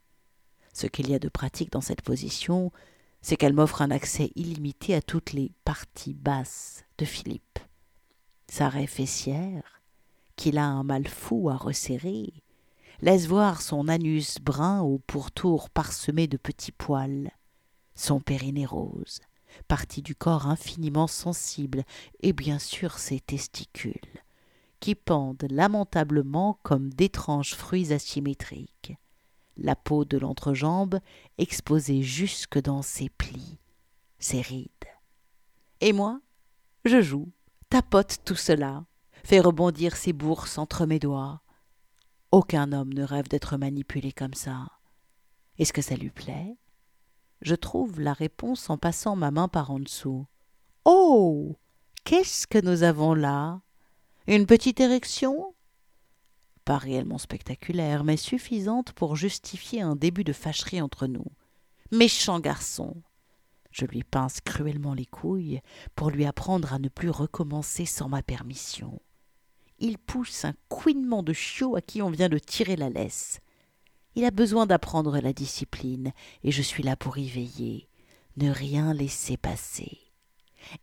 Ce 0.72 0.86
qu'il 0.86 1.10
y 1.10 1.14
a 1.14 1.18
de 1.18 1.28
pratique 1.28 1.72
dans 1.72 1.80
cette 1.80 2.02
position, 2.02 2.70
c'est 3.22 3.36
qu'elle 3.36 3.54
m'offre 3.54 3.82
un 3.82 3.90
accès 3.90 4.30
illimité 4.36 4.94
à 4.94 5.02
toutes 5.02 5.32
les 5.32 5.52
parties 5.64 6.14
basses 6.14 6.84
de 6.98 7.04
Philippe. 7.04 7.58
Sa 8.48 8.68
raie 8.68 8.86
fessière, 8.86 9.82
qu'il 10.36 10.58
a 10.58 10.66
un 10.66 10.84
mal 10.84 11.08
fou 11.08 11.50
à 11.50 11.56
resserrer, 11.56 12.32
laisse 13.00 13.26
voir 13.26 13.62
son 13.62 13.88
anus 13.88 14.38
brun 14.40 14.80
au 14.80 14.98
pourtour 14.98 15.70
parsemé 15.70 16.26
de 16.26 16.36
petits 16.36 16.72
poils, 16.72 17.30
son 17.94 18.20
périnée 18.20 18.66
rose, 18.66 19.20
partie 19.68 20.02
du 20.02 20.14
corps 20.14 20.46
infiniment 20.46 21.06
sensible, 21.06 21.84
et 22.20 22.32
bien 22.32 22.58
sûr 22.58 22.98
ses 22.98 23.20
testicules, 23.20 24.22
qui 24.80 24.94
pendent 24.94 25.46
lamentablement 25.50 26.58
comme 26.62 26.92
d'étranges 26.92 27.54
fruits 27.54 27.92
asymétriques, 27.92 28.94
la 29.56 29.76
peau 29.76 30.04
de 30.04 30.18
l'entrejambe 30.18 31.00
exposée 31.38 32.02
jusque 32.02 32.60
dans 32.60 32.82
ses 32.82 33.08
plis, 33.08 33.58
ses 34.18 34.40
rides. 34.40 34.70
Et 35.80 35.92
moi, 35.92 36.20
je 36.84 37.00
joue, 37.00 37.30
tapote 37.68 38.18
tout 38.24 38.36
cela, 38.36 38.84
fais 39.24 39.40
rebondir 39.40 39.96
ses 39.96 40.12
bourses 40.12 40.58
entre 40.58 40.86
mes 40.86 40.98
doigts, 40.98 41.40
aucun 42.36 42.72
homme 42.72 42.92
ne 42.92 43.02
rêve 43.02 43.28
d'être 43.28 43.56
manipulé 43.56 44.12
comme 44.12 44.34
ça. 44.34 44.66
Est-ce 45.58 45.72
que 45.72 45.80
ça 45.80 45.96
lui 45.96 46.10
plaît? 46.10 46.58
Je 47.40 47.54
trouve 47.54 47.98
la 47.98 48.12
réponse 48.12 48.68
en 48.68 48.76
passant 48.76 49.16
ma 49.16 49.30
main 49.30 49.48
par 49.48 49.70
en 49.70 49.78
dessous. 49.78 50.26
Oh 50.84 51.56
Qu'est-ce 52.04 52.46
que 52.46 52.60
nous 52.60 52.82
avons 52.82 53.14
là? 53.14 53.62
Une 54.26 54.44
petite 54.44 54.80
érection? 54.80 55.54
Pas 56.66 56.76
réellement 56.76 57.16
spectaculaire, 57.16 58.04
mais 58.04 58.18
suffisante 58.18 58.92
pour 58.92 59.16
justifier 59.16 59.80
un 59.80 59.96
début 59.96 60.24
de 60.24 60.34
fâcherie 60.34 60.82
entre 60.82 61.06
nous. 61.06 61.24
Méchant 61.90 62.38
garçon 62.38 63.02
Je 63.70 63.86
lui 63.86 64.04
pince 64.04 64.42
cruellement 64.42 64.92
les 64.92 65.06
couilles 65.06 65.62
pour 65.94 66.10
lui 66.10 66.26
apprendre 66.26 66.74
à 66.74 66.78
ne 66.78 66.90
plus 66.90 67.08
recommencer 67.08 67.86
sans 67.86 68.10
ma 68.10 68.22
permission. 68.22 69.00
Il 69.78 69.98
pousse 69.98 70.44
un 70.44 70.54
couinement 70.68 71.22
de 71.22 71.32
chiot 71.32 71.76
à 71.76 71.80
qui 71.80 72.00
on 72.02 72.10
vient 72.10 72.28
de 72.28 72.38
tirer 72.38 72.76
la 72.76 72.88
laisse. 72.88 73.40
Il 74.14 74.24
a 74.24 74.30
besoin 74.30 74.66
d'apprendre 74.66 75.18
la 75.20 75.32
discipline, 75.32 76.12
et 76.42 76.50
je 76.50 76.62
suis 76.62 76.82
là 76.82 76.96
pour 76.96 77.18
y 77.18 77.28
veiller, 77.28 77.88
ne 78.38 78.50
rien 78.50 78.94
laisser 78.94 79.36
passer. 79.36 79.98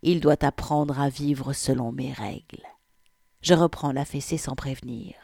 Il 0.02 0.20
doit 0.20 0.44
apprendre 0.44 1.00
à 1.00 1.08
vivre 1.08 1.52
selon 1.52 1.90
mes 1.90 2.12
règles. 2.12 2.62
Je 3.42 3.54
reprends 3.54 3.92
la 3.92 4.04
fessée 4.04 4.38
sans 4.38 4.54
prévenir. 4.54 5.14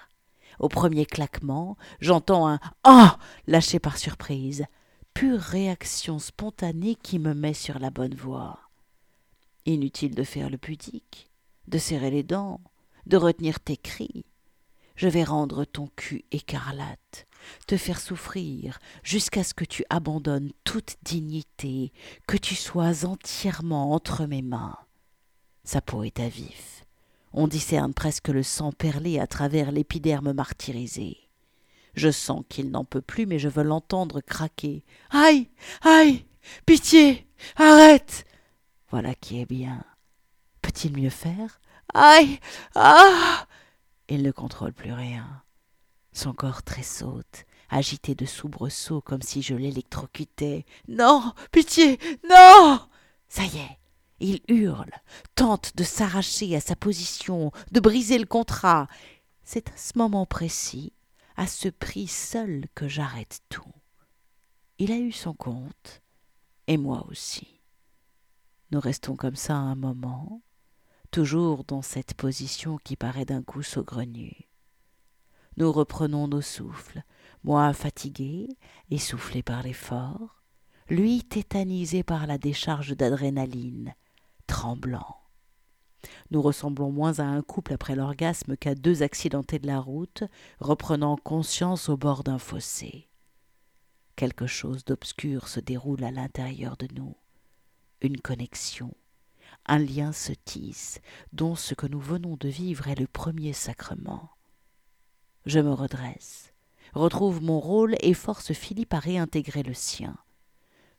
Au 0.58 0.68
premier 0.68 1.06
claquement, 1.06 1.76
j'entends 2.00 2.48
un 2.48 2.60
Ah 2.84 3.18
lâché 3.46 3.78
par 3.78 3.96
surprise 3.96 4.66
pure 5.14 5.40
réaction 5.40 6.18
spontanée 6.18 6.96
qui 6.96 7.18
me 7.18 7.34
met 7.34 7.54
sur 7.54 7.78
la 7.78 7.90
bonne 7.90 8.14
voie. 8.14 8.58
Inutile 9.66 10.14
de 10.14 10.24
faire 10.24 10.50
le 10.50 10.58
pudique, 10.58 11.30
de 11.68 11.78
serrer 11.78 12.10
les 12.10 12.22
dents, 12.22 12.60
de 13.10 13.18
retenir 13.18 13.60
tes 13.60 13.76
cris. 13.76 14.24
Je 14.96 15.08
vais 15.08 15.24
rendre 15.24 15.64
ton 15.64 15.88
cul 15.96 16.24
écarlate, 16.30 17.26
te 17.66 17.76
faire 17.76 18.00
souffrir 18.00 18.78
jusqu'à 19.02 19.44
ce 19.44 19.52
que 19.52 19.64
tu 19.64 19.84
abandonnes 19.90 20.52
toute 20.64 20.96
dignité, 21.02 21.92
que 22.26 22.36
tu 22.36 22.54
sois 22.54 23.04
entièrement 23.04 23.92
entre 23.92 24.26
mes 24.26 24.42
mains. 24.42 24.78
Sa 25.64 25.80
peau 25.80 26.04
est 26.04 26.20
à 26.20 26.28
vif. 26.28 26.86
On 27.32 27.48
discerne 27.48 27.94
presque 27.94 28.28
le 28.28 28.42
sang 28.42 28.72
perlé 28.72 29.18
à 29.18 29.26
travers 29.26 29.72
l'épiderme 29.72 30.32
martyrisé. 30.32 31.16
Je 31.94 32.10
sens 32.10 32.44
qu'il 32.48 32.70
n'en 32.70 32.84
peut 32.84 33.02
plus, 33.02 33.26
mais 33.26 33.38
je 33.38 33.48
veux 33.48 33.62
l'entendre 33.62 34.20
craquer. 34.20 34.84
Aïe 35.10 35.48
Aïe 35.82 36.24
Pitié 36.64 37.26
Arrête 37.56 38.24
Voilà 38.90 39.14
qui 39.14 39.40
est 39.40 39.46
bien. 39.46 39.84
Peut-il 40.62 40.96
mieux 40.96 41.10
faire? 41.10 41.60
Aïe 41.94 42.38
Ah 42.74 43.46
Il 44.08 44.22
ne 44.22 44.30
contrôle 44.30 44.72
plus 44.72 44.92
rien. 44.92 45.42
Son 46.12 46.32
corps 46.32 46.62
tressaute, 46.62 47.44
agité 47.68 48.14
de 48.14 48.26
soubresauts 48.26 49.00
comme 49.00 49.22
si 49.22 49.42
je 49.42 49.54
l'électrocutais. 49.54 50.64
Non 50.88 51.32
Pitié 51.52 51.98
Non 52.28 52.80
Ça 53.28 53.44
y 53.44 53.58
est 53.58 53.76
il 54.22 54.40
hurle, 54.48 54.92
tente 55.34 55.74
de 55.76 55.82
s'arracher 55.82 56.54
à 56.54 56.60
sa 56.60 56.76
position, 56.76 57.52
de 57.72 57.80
briser 57.80 58.18
le 58.18 58.26
contrat. 58.26 58.86
C'est 59.44 59.70
à 59.70 59.76
ce 59.78 59.96
moment 59.96 60.26
précis 60.26 60.92
à 61.40 61.46
ce 61.46 61.68
prix 61.68 62.06
seul 62.06 62.66
que 62.74 62.86
j'arrête 62.86 63.40
tout. 63.48 63.72
Il 64.78 64.92
a 64.92 64.98
eu 64.98 65.10
son 65.10 65.32
compte, 65.32 66.02
et 66.66 66.76
moi 66.76 67.06
aussi. 67.08 67.62
Nous 68.72 68.78
restons 68.78 69.16
comme 69.16 69.36
ça 69.36 69.54
un 69.54 69.74
moment, 69.74 70.42
toujours 71.10 71.64
dans 71.64 71.82
cette 71.82 72.14
position 72.14 72.78
qui 72.78 72.96
paraît 72.96 73.24
d'un 73.24 73.42
coup 73.42 73.62
saugrenue. 73.62 74.48
Nous 75.56 75.70
reprenons 75.72 76.28
nos 76.28 76.40
souffles, 76.40 77.02
moi 77.42 77.72
fatigué, 77.72 78.48
essoufflé 78.90 79.42
par 79.42 79.62
l'effort, 79.62 80.42
lui 80.88 81.22
tétanisé 81.24 82.02
par 82.02 82.26
la 82.26 82.38
décharge 82.38 82.96
d'adrénaline, 82.96 83.94
tremblant. 84.46 85.16
Nous 86.30 86.40
ressemblons 86.40 86.90
moins 86.90 87.18
à 87.18 87.24
un 87.24 87.42
couple 87.42 87.74
après 87.74 87.94
l'orgasme 87.94 88.56
qu'à 88.56 88.74
deux 88.74 89.02
accidentés 89.02 89.58
de 89.58 89.66
la 89.66 89.80
route, 89.80 90.24
reprenant 90.58 91.16
conscience 91.16 91.88
au 91.88 91.96
bord 91.96 92.24
d'un 92.24 92.38
fossé. 92.38 93.08
Quelque 94.16 94.46
chose 94.46 94.84
d'obscur 94.84 95.48
se 95.48 95.60
déroule 95.60 96.04
à 96.04 96.10
l'intérieur 96.10 96.76
de 96.76 96.88
nous. 96.94 97.16
Une 98.00 98.20
connexion, 98.20 98.94
un 99.66 99.78
lien 99.78 100.12
se 100.12 100.32
tisse, 100.32 101.00
dont 101.32 101.54
ce 101.54 101.74
que 101.74 101.86
nous 101.86 102.00
venons 102.00 102.36
de 102.36 102.48
vivre 102.48 102.88
est 102.88 102.98
le 102.98 103.06
premier 103.06 103.52
sacrement. 103.52 104.30
Je 105.46 105.60
me 105.60 105.72
redresse, 105.72 106.52
retrouve 106.92 107.42
mon 107.42 107.60
rôle 107.60 107.96
et 108.00 108.14
force 108.14 108.52
Philippe 108.52 108.94
à 108.94 108.98
réintégrer 108.98 109.62
le 109.62 109.74
sien. 109.74 110.16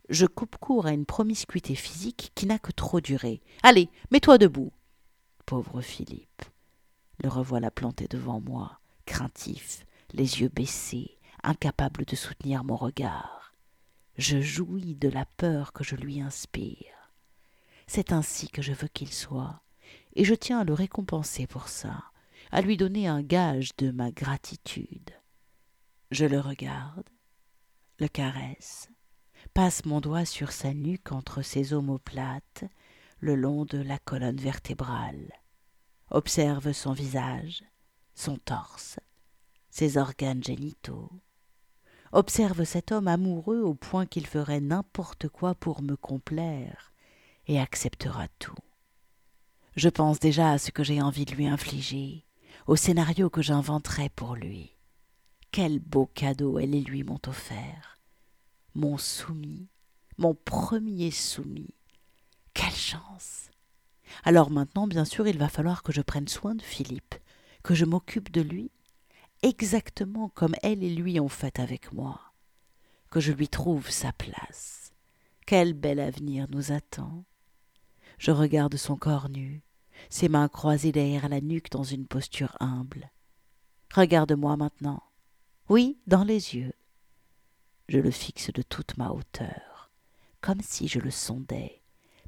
Je 0.10 0.26
coupe 0.26 0.58
court 0.58 0.88
à 0.88 0.94
une 0.94 1.06
promiscuité 1.06 1.76
physique 1.76 2.32
qui 2.36 2.46
n'a 2.46 2.60
que 2.60 2.72
trop 2.72 3.02
duré. 3.02 3.42
Allez, 3.64 3.90
mets-toi 4.12 4.38
debout 4.38 4.72
pauvre 5.52 5.82
Philippe. 5.82 6.44
Le 7.22 7.28
revoilà 7.28 7.72
planté 7.72 8.08
devant 8.08 8.40
moi, 8.40 8.80
craintif, 9.06 9.86
les 10.14 10.40
yeux 10.40 10.48
baissés, 10.48 11.18
incapable 11.44 12.06
de 12.06 12.16
soutenir 12.16 12.64
mon 12.64 12.78
regard. 12.78 13.54
Je 14.18 14.40
jouis 14.40 14.96
de 14.96 15.10
la 15.10 15.26
peur 15.26 15.74
que 15.74 15.84
je 15.84 15.98
lui 15.98 16.22
inspire. 16.22 17.01
C'est 17.94 18.14
ainsi 18.14 18.48
que 18.48 18.62
je 18.62 18.72
veux 18.72 18.88
qu'il 18.88 19.12
soit, 19.12 19.64
et 20.14 20.24
je 20.24 20.34
tiens 20.34 20.62
à 20.62 20.64
le 20.64 20.74
récompenser 20.74 21.46
pour 21.46 21.68
ça, 21.68 22.06
à 22.50 22.62
lui 22.62 22.78
donner 22.78 23.10
un 23.10 23.22
gage 23.22 23.76
de 23.76 23.92
ma 23.92 24.12
gratitude. 24.12 25.10
Je 26.10 26.24
le 26.24 26.40
regarde, 26.40 27.10
le 28.00 28.08
caresse, 28.08 28.90
passe 29.54 29.84
mon 29.84 30.00
doigt 30.00 30.24
sur 30.24 30.54
sa 30.54 30.74
nuque 30.74 31.12
entre 31.12 31.42
ses 31.42 31.74
omoplates, 31.74 32.64
le 33.20 33.36
long 33.36 33.66
de 33.66 33.80
la 33.80 34.00
colonne 34.00 34.40
vertébrale 34.40 35.30
observe 36.12 36.72
son 36.72 36.94
visage, 36.94 37.62
son 38.16 38.38
torse, 38.38 39.02
ses 39.70 39.98
organes 39.98 40.46
génitaux. 40.46 41.12
Observe 42.14 42.64
cet 42.64 42.94
homme 42.94 43.10
amoureux 43.10 43.60
au 43.60 43.74
point 43.74 44.06
qu'il 44.06 44.28
ferait 44.28 44.62
n'importe 44.62 45.28
quoi 45.28 45.56
pour 45.56 45.82
me 45.82 45.98
complaire 45.98 46.91
et 47.52 47.60
acceptera 47.60 48.30
tout. 48.40 48.56
Je 49.76 49.90
pense 49.90 50.20
déjà 50.20 50.52
à 50.52 50.58
ce 50.58 50.72
que 50.72 50.84
j'ai 50.84 51.02
envie 51.02 51.26
de 51.26 51.36
lui 51.36 51.48
infliger, 51.48 52.26
au 52.66 52.78
scénario 52.78 53.30
que 53.30 53.42
j'inventerai 53.42 54.10
pour 54.10 54.36
lui. 54.36 54.78
Quel 55.52 55.80
beau 55.80 56.06
cadeau 56.06 56.60
elle 56.60 56.74
et 56.74 56.82
lui 56.82 57.04
m'ont 57.04 57.20
offert. 57.28 58.00
Mon 58.74 58.98
soumis, 58.98 59.68
mon 60.18 60.34
premier 60.34 61.12
soumis. 61.12 61.74
Quelle 62.54 62.72
chance. 62.72 63.50
Alors 64.24 64.50
maintenant, 64.50 64.88
bien 64.88 65.04
sûr, 65.04 65.28
il 65.28 65.38
va 65.38 65.50
falloir 65.50 65.84
que 65.84 65.92
je 65.92 66.02
prenne 66.02 66.30
soin 66.30 66.56
de 66.56 66.62
Philippe, 66.62 67.16
que 67.64 67.76
je 67.76 67.84
m'occupe 67.84 68.32
de 68.32 68.42
lui, 68.42 68.72
exactement 69.42 70.30
comme 70.30 70.56
elle 70.64 70.84
et 70.84 70.94
lui 70.96 71.20
ont 71.20 71.30
fait 71.30 71.60
avec 71.60 71.92
moi, 71.92 72.22
que 73.10 73.20
je 73.20 73.34
lui 73.34 73.50
trouve 73.50 73.90
sa 73.90 74.14
place. 74.14 74.94
Quel 75.46 75.74
bel 75.74 76.00
avenir 76.00 76.48
nous 76.50 76.72
attend. 76.72 77.26
Je 78.22 78.30
regarde 78.30 78.76
son 78.78 78.98
corps 78.98 79.30
nu, 79.30 79.64
ses 80.12 80.30
mains 80.30 80.48
croisées 80.48 80.92
derrière 80.92 81.28
la 81.28 81.42
nuque 81.42 81.72
dans 81.72 81.84
une 81.84 82.06
posture 82.06 82.56
humble. 82.60 83.10
Regarde-moi 83.96 84.58
maintenant. 84.58 85.02
Oui, 85.70 85.98
dans 86.06 86.24
les 86.24 86.54
yeux. 86.54 86.74
Je 87.90 87.98
le 87.98 88.12
fixe 88.12 88.52
de 88.54 88.62
toute 88.62 88.96
ma 88.96 89.10
hauteur, 89.10 89.90
comme 90.40 90.62
si 90.62 90.88
je 90.88 91.00
le 91.00 91.10
sondais, 91.10 91.82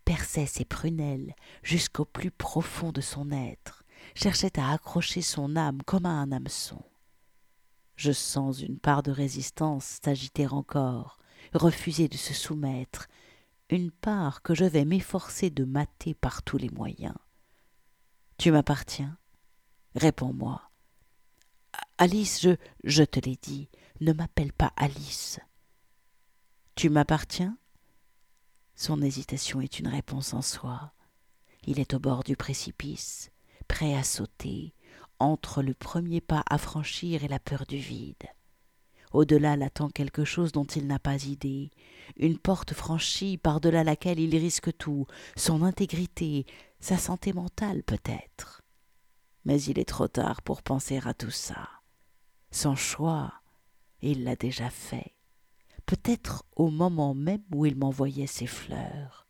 perçait 0.03 0.47
ses 0.47 0.65
prunelles 0.65 1.36
jusqu'au 1.62 2.06
plus 2.06 2.32
profond 2.32 2.91
de 2.91 3.01
son 3.01 3.29
être, 3.29 3.84
cherchait 4.15 4.60
à 4.60 4.71
accrocher 4.71 5.21
son 5.21 5.56
âme 5.56 5.84
comme 5.84 6.08
à 6.08 6.10
un 6.10 6.32
hameçon. 6.32 6.82
Je 7.97 8.13
sens 8.13 8.63
une 8.63 8.79
part 8.79 9.03
de 9.03 9.12
résistance 9.12 9.99
s'agiter 10.03 10.47
encore, 10.47 11.19
refuser 11.53 12.08
de 12.08 12.17
se 12.17 12.34
soumettre, 12.34 13.10
une 13.73 13.91
part 13.91 14.41
que 14.41 14.53
je 14.53 14.65
vais 14.65 14.86
m'efforcer 14.86 15.49
de 15.49 15.65
mater 15.65 16.13
par 16.13 16.43
tous 16.43 16.57
les 16.57 16.69
moyens. 16.69 17.15
Tu 18.38 18.51
m'appartiens? 18.51 19.17
Réponds-moi. 19.95 20.62
Alice, 21.97 22.41
je, 22.41 22.55
je 22.83 23.03
te 23.03 23.19
l'ai 23.19 23.38
dit, 23.41 23.69
ne 23.99 24.13
m'appelle 24.13 24.53
pas 24.53 24.73
Alice. 24.75 25.39
Tu 26.75 26.89
m'appartiens? 26.89 27.57
Son 28.75 29.01
hésitation 29.01 29.62
est 29.62 29.79
une 29.79 29.88
réponse 29.88 30.33
en 30.33 30.41
soi. 30.41 30.93
Il 31.63 31.79
est 31.79 31.93
au 31.93 31.99
bord 31.99 32.23
du 32.23 32.36
précipice, 32.36 33.31
prêt 33.67 33.95
à 33.95 34.03
sauter, 34.03 34.73
entre 35.19 35.63
le 35.63 35.73
premier 35.73 36.21
pas 36.21 36.43
à 36.49 36.57
franchir 36.57 37.23
et 37.23 37.27
la 37.27 37.39
peur 37.39 37.65
du 37.65 37.77
vide. 37.77 38.23
Au-delà 39.13 39.56
l'attend 39.56 39.89
quelque 39.89 40.26
chose 40.26 40.52
dont 40.52 40.65
il 40.65 40.88
n'a 40.88 40.99
pas 40.99 41.23
idée, 41.23 41.71
une 42.17 42.38
porte 42.38 42.73
franchie 42.73 43.38
par-delà 43.38 43.84
laquelle 43.84 44.19
il 44.19 44.36
risque 44.36 44.76
tout, 44.78 45.06
son 45.38 45.63
intégrité, 45.63 46.45
sa 46.80 46.97
santé 46.97 47.32
mentale 47.32 47.84
peut-être. 47.84 48.62
Mais 49.45 49.62
il 49.62 49.80
est 49.80 49.88
trop 49.88 50.08
tard 50.08 50.41
pour 50.41 50.63
penser 50.63 50.99
à 51.06 51.13
tout 51.13 51.32
ça. 51.32 51.69
Son 52.52 52.76
choix, 52.76 53.34
il 54.02 54.23
l'a 54.23 54.36
déjà 54.36 54.69
fait 54.69 55.13
peut-être 55.86 56.45
au 56.56 56.69
moment 56.69 57.13
même 57.13 57.43
où 57.54 57.65
il 57.65 57.76
m'envoyait 57.76 58.28
ses 58.28 58.47
fleurs. 58.47 59.28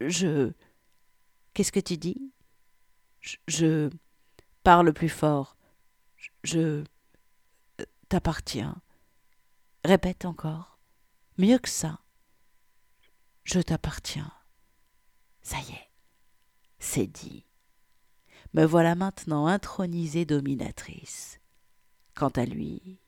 Je. 0.00 0.52
Qu'est-ce 1.54 1.72
que 1.72 1.80
tu 1.80 1.96
dis? 1.96 2.32
Je. 3.46 3.90
Parle 4.62 4.92
plus 4.92 5.08
fort. 5.08 5.56
Je. 6.44 6.84
T'appartiens. 8.12 8.76
Répète 9.86 10.26
encore. 10.26 10.78
Mieux 11.38 11.56
que 11.56 11.70
ça. 11.70 12.00
je 13.42 13.58
t'appartiens. 13.58 14.30
Ça 15.40 15.56
y 15.60 15.72
est, 15.72 15.90
c'est 16.78 17.06
dit. 17.06 17.46
Me 18.52 18.66
voilà 18.66 18.94
maintenant 18.96 19.46
intronisée 19.46 20.26
dominatrice. 20.26 21.40
Quant 22.14 22.28
à 22.28 22.44
lui, 22.44 23.00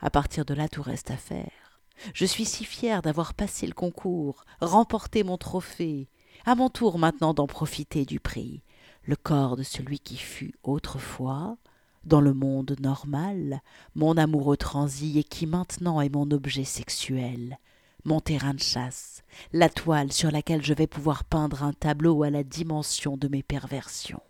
à 0.00 0.08
partir 0.08 0.46
de 0.46 0.54
là 0.54 0.70
tout 0.70 0.80
reste 0.80 1.10
à 1.10 1.18
faire. 1.18 1.82
Je 2.14 2.24
suis 2.24 2.46
si 2.46 2.64
fière 2.64 3.02
d'avoir 3.02 3.34
passé 3.34 3.66
le 3.66 3.74
concours, 3.74 4.46
remporté 4.62 5.22
mon 5.22 5.36
trophée. 5.36 6.08
À 6.46 6.54
mon 6.54 6.70
tour 6.70 6.98
maintenant 6.98 7.34
d'en 7.34 7.46
profiter 7.46 8.06
du 8.06 8.20
prix. 8.20 8.62
Le 9.02 9.16
corps 9.16 9.56
de 9.56 9.62
celui 9.62 10.00
qui 10.00 10.16
fut 10.16 10.54
autrefois, 10.62 11.58
dans 12.04 12.20
le 12.20 12.34
monde 12.34 12.76
normal, 12.80 13.60
mon 13.94 14.16
amoureux 14.16 14.56
transi 14.56 15.18
et 15.18 15.24
qui 15.24 15.46
maintenant 15.46 16.00
est 16.00 16.14
mon 16.14 16.30
objet 16.30 16.64
sexuel, 16.64 17.58
mon 18.04 18.20
terrain 18.20 18.54
de 18.54 18.60
chasse, 18.60 19.22
la 19.52 19.68
toile 19.68 20.12
sur 20.12 20.30
laquelle 20.30 20.64
je 20.64 20.74
vais 20.74 20.86
pouvoir 20.86 21.24
peindre 21.24 21.62
un 21.62 21.72
tableau 21.72 22.22
à 22.22 22.30
la 22.30 22.44
dimension 22.44 23.16
de 23.16 23.28
mes 23.28 23.42
perversions. 23.42 24.22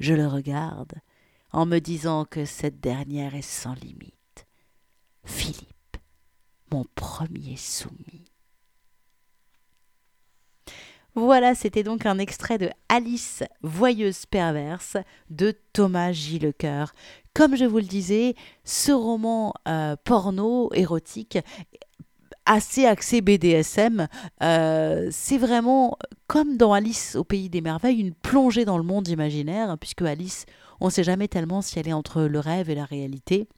Je 0.00 0.14
le 0.14 0.26
regarde 0.26 0.94
en 1.52 1.66
me 1.66 1.78
disant 1.78 2.24
que 2.24 2.44
cette 2.44 2.80
dernière 2.80 3.34
est 3.34 3.42
sans 3.42 3.74
limite. 3.74 4.46
Philippe, 5.24 5.96
mon 6.72 6.84
premier 6.94 7.56
soumis. 7.56 8.23
Voilà, 11.16 11.54
c'était 11.54 11.84
donc 11.84 12.06
un 12.06 12.18
extrait 12.18 12.58
de 12.58 12.70
Alice, 12.88 13.44
voyeuse 13.62 14.26
perverse 14.26 14.96
de 15.30 15.54
Thomas 15.72 16.10
Gillecoeur. 16.10 16.92
Comme 17.34 17.56
je 17.56 17.64
vous 17.64 17.78
le 17.78 17.84
disais, 17.84 18.34
ce 18.64 18.90
roman 18.90 19.54
euh, 19.68 19.94
porno 20.04 20.70
érotique 20.74 21.38
assez 22.46 22.84
axé 22.84 23.20
BDSM. 23.20 24.08
Euh, 24.42 25.08
c'est 25.12 25.38
vraiment 25.38 25.96
comme 26.26 26.56
dans 26.56 26.72
Alice 26.72 27.14
au 27.14 27.24
pays 27.24 27.48
des 27.48 27.60
merveilles, 27.60 28.00
une 28.00 28.14
plongée 28.14 28.64
dans 28.64 28.76
le 28.76 28.84
monde 28.84 29.06
imaginaire, 29.06 29.76
puisque 29.78 30.02
Alice, 30.02 30.46
on 30.80 30.86
ne 30.86 30.90
sait 30.90 31.04
jamais 31.04 31.28
tellement 31.28 31.62
si 31.62 31.78
elle 31.78 31.88
est 31.88 31.92
entre 31.92 32.22
le 32.22 32.40
rêve 32.40 32.70
et 32.70 32.74
la 32.74 32.84
réalité. 32.84 33.48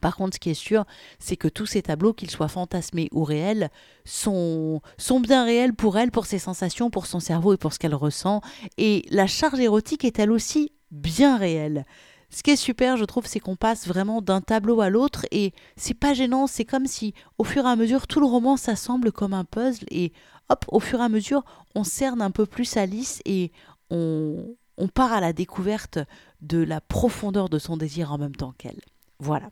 Par 0.00 0.16
contre, 0.16 0.34
ce 0.34 0.40
qui 0.40 0.50
est 0.50 0.54
sûr, 0.54 0.84
c'est 1.18 1.36
que 1.36 1.48
tous 1.48 1.66
ces 1.66 1.82
tableaux, 1.82 2.12
qu'ils 2.12 2.30
soient 2.30 2.48
fantasmés 2.48 3.08
ou 3.12 3.24
réels, 3.24 3.70
sont, 4.04 4.80
sont 4.98 5.20
bien 5.20 5.44
réels 5.44 5.74
pour 5.74 5.98
elle, 5.98 6.10
pour 6.10 6.26
ses 6.26 6.38
sensations, 6.38 6.90
pour 6.90 7.06
son 7.06 7.20
cerveau 7.20 7.54
et 7.54 7.56
pour 7.56 7.72
ce 7.72 7.78
qu'elle 7.78 7.94
ressent. 7.94 8.40
Et 8.78 9.04
la 9.10 9.26
charge 9.26 9.60
érotique 9.60 10.04
est 10.04 10.18
elle 10.18 10.32
aussi 10.32 10.72
bien 10.90 11.36
réelle. 11.36 11.84
Ce 12.30 12.44
qui 12.44 12.50
est 12.50 12.56
super, 12.56 12.96
je 12.96 13.04
trouve, 13.04 13.26
c'est 13.26 13.40
qu'on 13.40 13.56
passe 13.56 13.88
vraiment 13.88 14.22
d'un 14.22 14.40
tableau 14.40 14.80
à 14.80 14.88
l'autre 14.88 15.26
et 15.32 15.52
c'est 15.76 15.94
pas 15.94 16.14
gênant, 16.14 16.46
c'est 16.46 16.64
comme 16.64 16.86
si 16.86 17.12
au 17.38 17.44
fur 17.44 17.66
et 17.66 17.68
à 17.68 17.74
mesure 17.74 18.06
tout 18.06 18.20
le 18.20 18.26
roman 18.26 18.56
s'assemble 18.56 19.10
comme 19.10 19.34
un 19.34 19.44
puzzle 19.44 19.84
et 19.90 20.12
hop, 20.48 20.64
au 20.68 20.78
fur 20.78 21.00
et 21.00 21.04
à 21.04 21.08
mesure 21.08 21.42
on 21.74 21.82
cerne 21.82 22.22
un 22.22 22.30
peu 22.30 22.46
plus 22.46 22.76
Alice 22.76 23.20
et 23.24 23.50
on, 23.90 24.56
on 24.76 24.86
part 24.86 25.12
à 25.12 25.20
la 25.20 25.32
découverte 25.32 25.98
de 26.40 26.58
la 26.58 26.80
profondeur 26.80 27.48
de 27.48 27.58
son 27.58 27.76
désir 27.76 28.12
en 28.12 28.18
même 28.18 28.36
temps 28.36 28.54
qu'elle. 28.56 28.80
Voilà. 29.20 29.50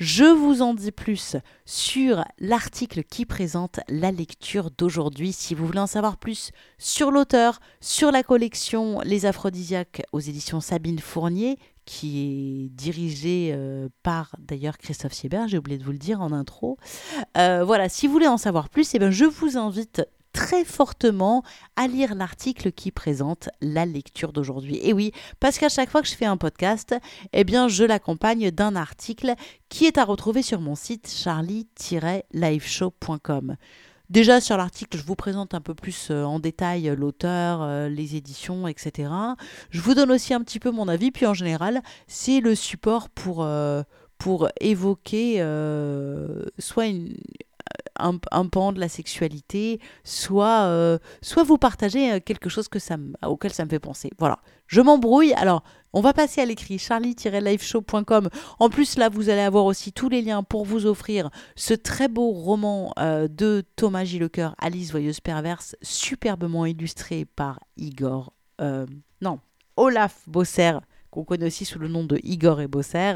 Je 0.00 0.24
vous 0.24 0.62
en 0.62 0.72
dis 0.72 0.92
plus 0.92 1.36
sur 1.66 2.24
l'article 2.38 3.04
qui 3.04 3.26
présente 3.26 3.80
la 3.90 4.10
lecture 4.10 4.70
d'aujourd'hui. 4.70 5.30
Si 5.30 5.54
vous 5.54 5.66
voulez 5.66 5.78
en 5.78 5.86
savoir 5.86 6.16
plus 6.16 6.52
sur 6.78 7.10
l'auteur, 7.10 7.60
sur 7.82 8.10
la 8.10 8.22
collection 8.22 9.00
Les 9.04 9.26
Aphrodisiaques 9.26 10.02
aux 10.12 10.20
éditions 10.20 10.62
Sabine 10.62 11.00
Fournier, 11.00 11.58
qui 11.84 12.20
est 12.20 12.68
dirigé 12.70 13.50
euh, 13.52 13.90
par 14.02 14.34
d'ailleurs 14.38 14.78
Christophe 14.78 15.12
Siebert, 15.12 15.48
j'ai 15.48 15.58
oublié 15.58 15.76
de 15.76 15.84
vous 15.84 15.92
le 15.92 15.98
dire 15.98 16.22
en 16.22 16.32
intro. 16.32 16.78
Euh, 17.36 17.62
voilà, 17.62 17.90
si 17.90 18.06
vous 18.06 18.14
voulez 18.14 18.26
en 18.26 18.38
savoir 18.38 18.70
plus, 18.70 18.94
eh 18.94 18.98
bien, 18.98 19.10
je 19.10 19.26
vous 19.26 19.58
invite 19.58 20.00
très 20.40 20.64
fortement 20.64 21.44
à 21.76 21.86
lire 21.86 22.14
l'article 22.14 22.72
qui 22.72 22.90
présente 22.90 23.50
la 23.60 23.84
lecture 23.84 24.32
d'aujourd'hui. 24.32 24.80
Et 24.82 24.94
oui, 24.94 25.12
parce 25.38 25.58
qu'à 25.58 25.68
chaque 25.68 25.90
fois 25.90 26.00
que 26.00 26.08
je 26.08 26.14
fais 26.14 26.24
un 26.24 26.38
podcast, 26.38 26.94
eh 27.34 27.44
bien 27.44 27.68
je 27.68 27.84
l'accompagne 27.84 28.50
d'un 28.50 28.74
article 28.74 29.34
qui 29.68 29.84
est 29.84 29.98
à 29.98 30.04
retrouver 30.04 30.40
sur 30.40 30.62
mon 30.62 30.74
site 30.74 31.10
charlie-liveshow.com. 31.10 33.56
Déjà 34.08 34.40
sur 34.40 34.56
l'article, 34.56 34.96
je 34.96 35.04
vous 35.04 35.14
présente 35.14 35.52
un 35.52 35.60
peu 35.60 35.74
plus 35.74 36.10
euh, 36.10 36.24
en 36.24 36.40
détail 36.40 36.88
euh, 36.88 36.96
l'auteur, 36.96 37.60
euh, 37.60 37.90
les 37.90 38.16
éditions, 38.16 38.66
etc. 38.66 39.10
Je 39.68 39.82
vous 39.82 39.92
donne 39.94 40.10
aussi 40.10 40.32
un 40.32 40.40
petit 40.40 40.58
peu 40.58 40.70
mon 40.70 40.88
avis, 40.88 41.10
puis 41.10 41.26
en 41.26 41.34
général, 41.34 41.82
c'est 42.06 42.40
le 42.40 42.54
support 42.54 43.10
pour, 43.10 43.46
pour 44.16 44.48
évoquer 44.58 45.44
soit 46.58 46.86
une, 46.86 47.12
un, 47.98 48.46
pan 48.46 48.72
de 48.72 48.80
la 48.80 48.88
sexualité, 48.88 49.80
soit, 50.04 50.98
soit 51.22 51.42
vous 51.42 51.58
partagez 51.58 52.20
quelque 52.20 52.48
chose 52.48 52.68
que 52.68 52.78
ça 52.78 52.96
auquel 53.26 53.52
ça 53.52 53.64
me 53.64 53.70
fait 53.70 53.78
penser. 53.78 54.10
Voilà, 54.18 54.40
je 54.66 54.80
m'embrouille. 54.80 55.32
Alors, 55.34 55.62
on 55.92 56.00
va 56.00 56.12
passer 56.12 56.40
à 56.40 56.44
l'écrit 56.44 56.78
charlie-liveshow.com. 56.78 58.28
En 58.60 58.70
plus, 58.70 58.96
là, 58.96 59.08
vous 59.08 59.28
allez 59.28 59.40
avoir 59.40 59.64
aussi 59.64 59.92
tous 59.92 60.08
les 60.08 60.22
liens 60.22 60.44
pour 60.44 60.64
vous 60.64 60.86
offrir 60.86 61.30
ce 61.56 61.74
très 61.74 62.06
beau 62.06 62.30
roman 62.30 62.92
euh, 62.98 63.26
de 63.26 63.64
Thomas 63.74 64.04
Gillecoeur, 64.04 64.54
Alice 64.58 64.92
Voyeuse 64.92 65.20
Perverse, 65.20 65.74
superbement 65.82 66.64
illustré 66.64 67.24
par 67.24 67.58
Igor. 67.76 68.32
Euh, 68.60 68.86
non, 69.20 69.40
Olaf 69.76 70.22
Bosser 70.28 70.78
qu'on 71.10 71.24
connaît 71.24 71.46
aussi 71.46 71.64
sous 71.64 71.78
le 71.78 71.88
nom 71.88 72.04
de 72.04 72.18
Igor 72.22 72.60
et 72.60 72.68
Bosser. 72.68 73.14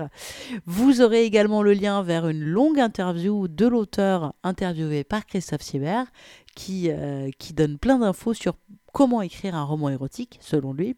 Vous 0.67 1.01
aurez 1.01 1.25
également 1.25 1.63
le 1.63 1.73
lien 1.73 2.03
vers 2.03 2.29
une 2.29 2.45
longue 2.45 2.81
interview 2.81 3.49
de 3.49 3.67
l'auteur 3.67 4.35
interviewé 4.43 5.05
par 5.05 5.27
Christophe 5.27 5.63
Siebert 5.63 6.07
qui, 6.55 6.91
euh, 6.91 7.31
qui 7.39 7.53
donne 7.53 7.79
plein 7.79 7.99
d'infos 7.99 8.35
sur 8.35 8.55
comment 8.95 9.23
écrire 9.23 9.57
un 9.57 9.65
roman 9.65 9.91
érotique, 9.91 10.39
selon 10.41 10.73
lui. 10.73 10.95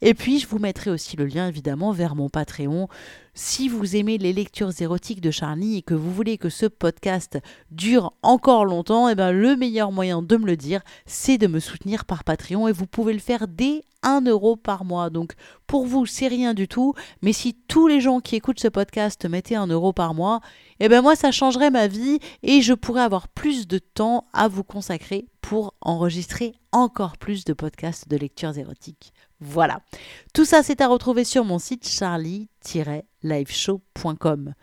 Et 0.00 0.14
puis, 0.14 0.38
je 0.38 0.46
vous 0.46 0.60
mettrai 0.60 0.90
aussi 0.90 1.16
le 1.16 1.26
lien, 1.26 1.48
évidemment, 1.48 1.90
vers 1.90 2.14
mon 2.14 2.28
Patreon. 2.28 2.88
Si 3.42 3.70
vous 3.70 3.96
aimez 3.96 4.18
les 4.18 4.34
lectures 4.34 4.82
érotiques 4.82 5.22
de 5.22 5.30
Charlie 5.30 5.78
et 5.78 5.82
que 5.82 5.94
vous 5.94 6.12
voulez 6.12 6.36
que 6.36 6.50
ce 6.50 6.66
podcast 6.66 7.38
dure 7.70 8.12
encore 8.22 8.66
longtemps, 8.66 9.08
et 9.08 9.12
eh 9.12 9.14
ben, 9.14 9.32
le 9.32 9.56
meilleur 9.56 9.92
moyen 9.92 10.20
de 10.20 10.36
me 10.36 10.44
le 10.44 10.58
dire, 10.58 10.82
c'est 11.06 11.38
de 11.38 11.46
me 11.46 11.58
soutenir 11.58 12.04
par 12.04 12.22
Patreon. 12.22 12.68
Et 12.68 12.72
vous 12.72 12.86
pouvez 12.86 13.14
le 13.14 13.18
faire 13.18 13.48
dès 13.48 13.80
1 14.02 14.26
euro 14.26 14.56
par 14.56 14.84
mois. 14.84 15.08
Donc, 15.08 15.32
pour 15.66 15.86
vous, 15.86 16.04
c'est 16.04 16.28
rien 16.28 16.52
du 16.52 16.68
tout. 16.68 16.92
Mais 17.22 17.32
si 17.32 17.54
tous 17.66 17.88
les 17.88 18.02
gens 18.02 18.20
qui 18.20 18.36
écoutent 18.36 18.60
ce 18.60 18.68
podcast 18.68 19.26
mettaient 19.26 19.54
1 19.54 19.68
euro 19.68 19.94
par 19.94 20.12
mois, 20.12 20.40
eh 20.78 20.90
ben 20.90 21.00
moi, 21.00 21.16
ça 21.16 21.32
changerait 21.32 21.70
ma 21.70 21.86
vie 21.86 22.18
et 22.42 22.60
je 22.60 22.74
pourrais 22.74 23.00
avoir 23.00 23.26
plus 23.26 23.66
de 23.66 23.78
temps 23.78 24.26
à 24.34 24.48
vous 24.48 24.64
consacrer 24.64 25.24
pour 25.40 25.72
enregistrer 25.80 26.52
encore 26.72 27.16
plus 27.16 27.46
de 27.46 27.54
podcasts 27.54 28.06
de 28.06 28.18
lectures 28.18 28.58
érotiques. 28.58 29.14
Voilà. 29.40 29.80
Tout 30.34 30.44
ça, 30.44 30.62
c'est 30.62 30.80
à 30.80 30.86
retrouver 30.88 31.24
sur 31.24 31.44
mon 31.44 31.58
site 31.58 31.88
charlie-liveshow.com. 31.88 34.54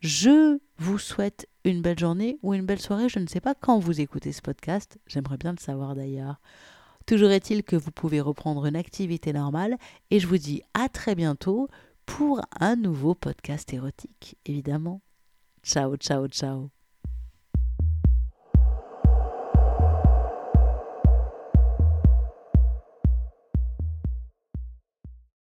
Je 0.00 0.58
vous 0.78 0.98
souhaite 0.98 1.48
une 1.64 1.80
belle 1.82 1.98
journée 1.98 2.38
ou 2.42 2.54
une 2.54 2.66
belle 2.66 2.80
soirée. 2.80 3.08
Je 3.08 3.18
ne 3.18 3.26
sais 3.26 3.40
pas 3.40 3.54
quand 3.54 3.78
vous 3.78 4.00
écoutez 4.00 4.32
ce 4.32 4.42
podcast. 4.42 4.98
J'aimerais 5.06 5.38
bien 5.38 5.52
le 5.52 5.58
savoir 5.58 5.94
d'ailleurs. 5.94 6.40
Toujours 7.06 7.30
est-il 7.30 7.62
que 7.62 7.76
vous 7.76 7.92
pouvez 7.92 8.20
reprendre 8.20 8.66
une 8.66 8.76
activité 8.76 9.32
normale 9.32 9.76
et 10.10 10.18
je 10.18 10.26
vous 10.26 10.38
dis 10.38 10.62
à 10.74 10.88
très 10.88 11.14
bientôt 11.14 11.68
pour 12.04 12.40
un 12.60 12.76
nouveau 12.76 13.14
podcast 13.14 13.72
érotique, 13.72 14.36
évidemment. 14.44 15.00
Ciao, 15.62 15.96
ciao, 15.96 16.26
ciao. 16.28 16.75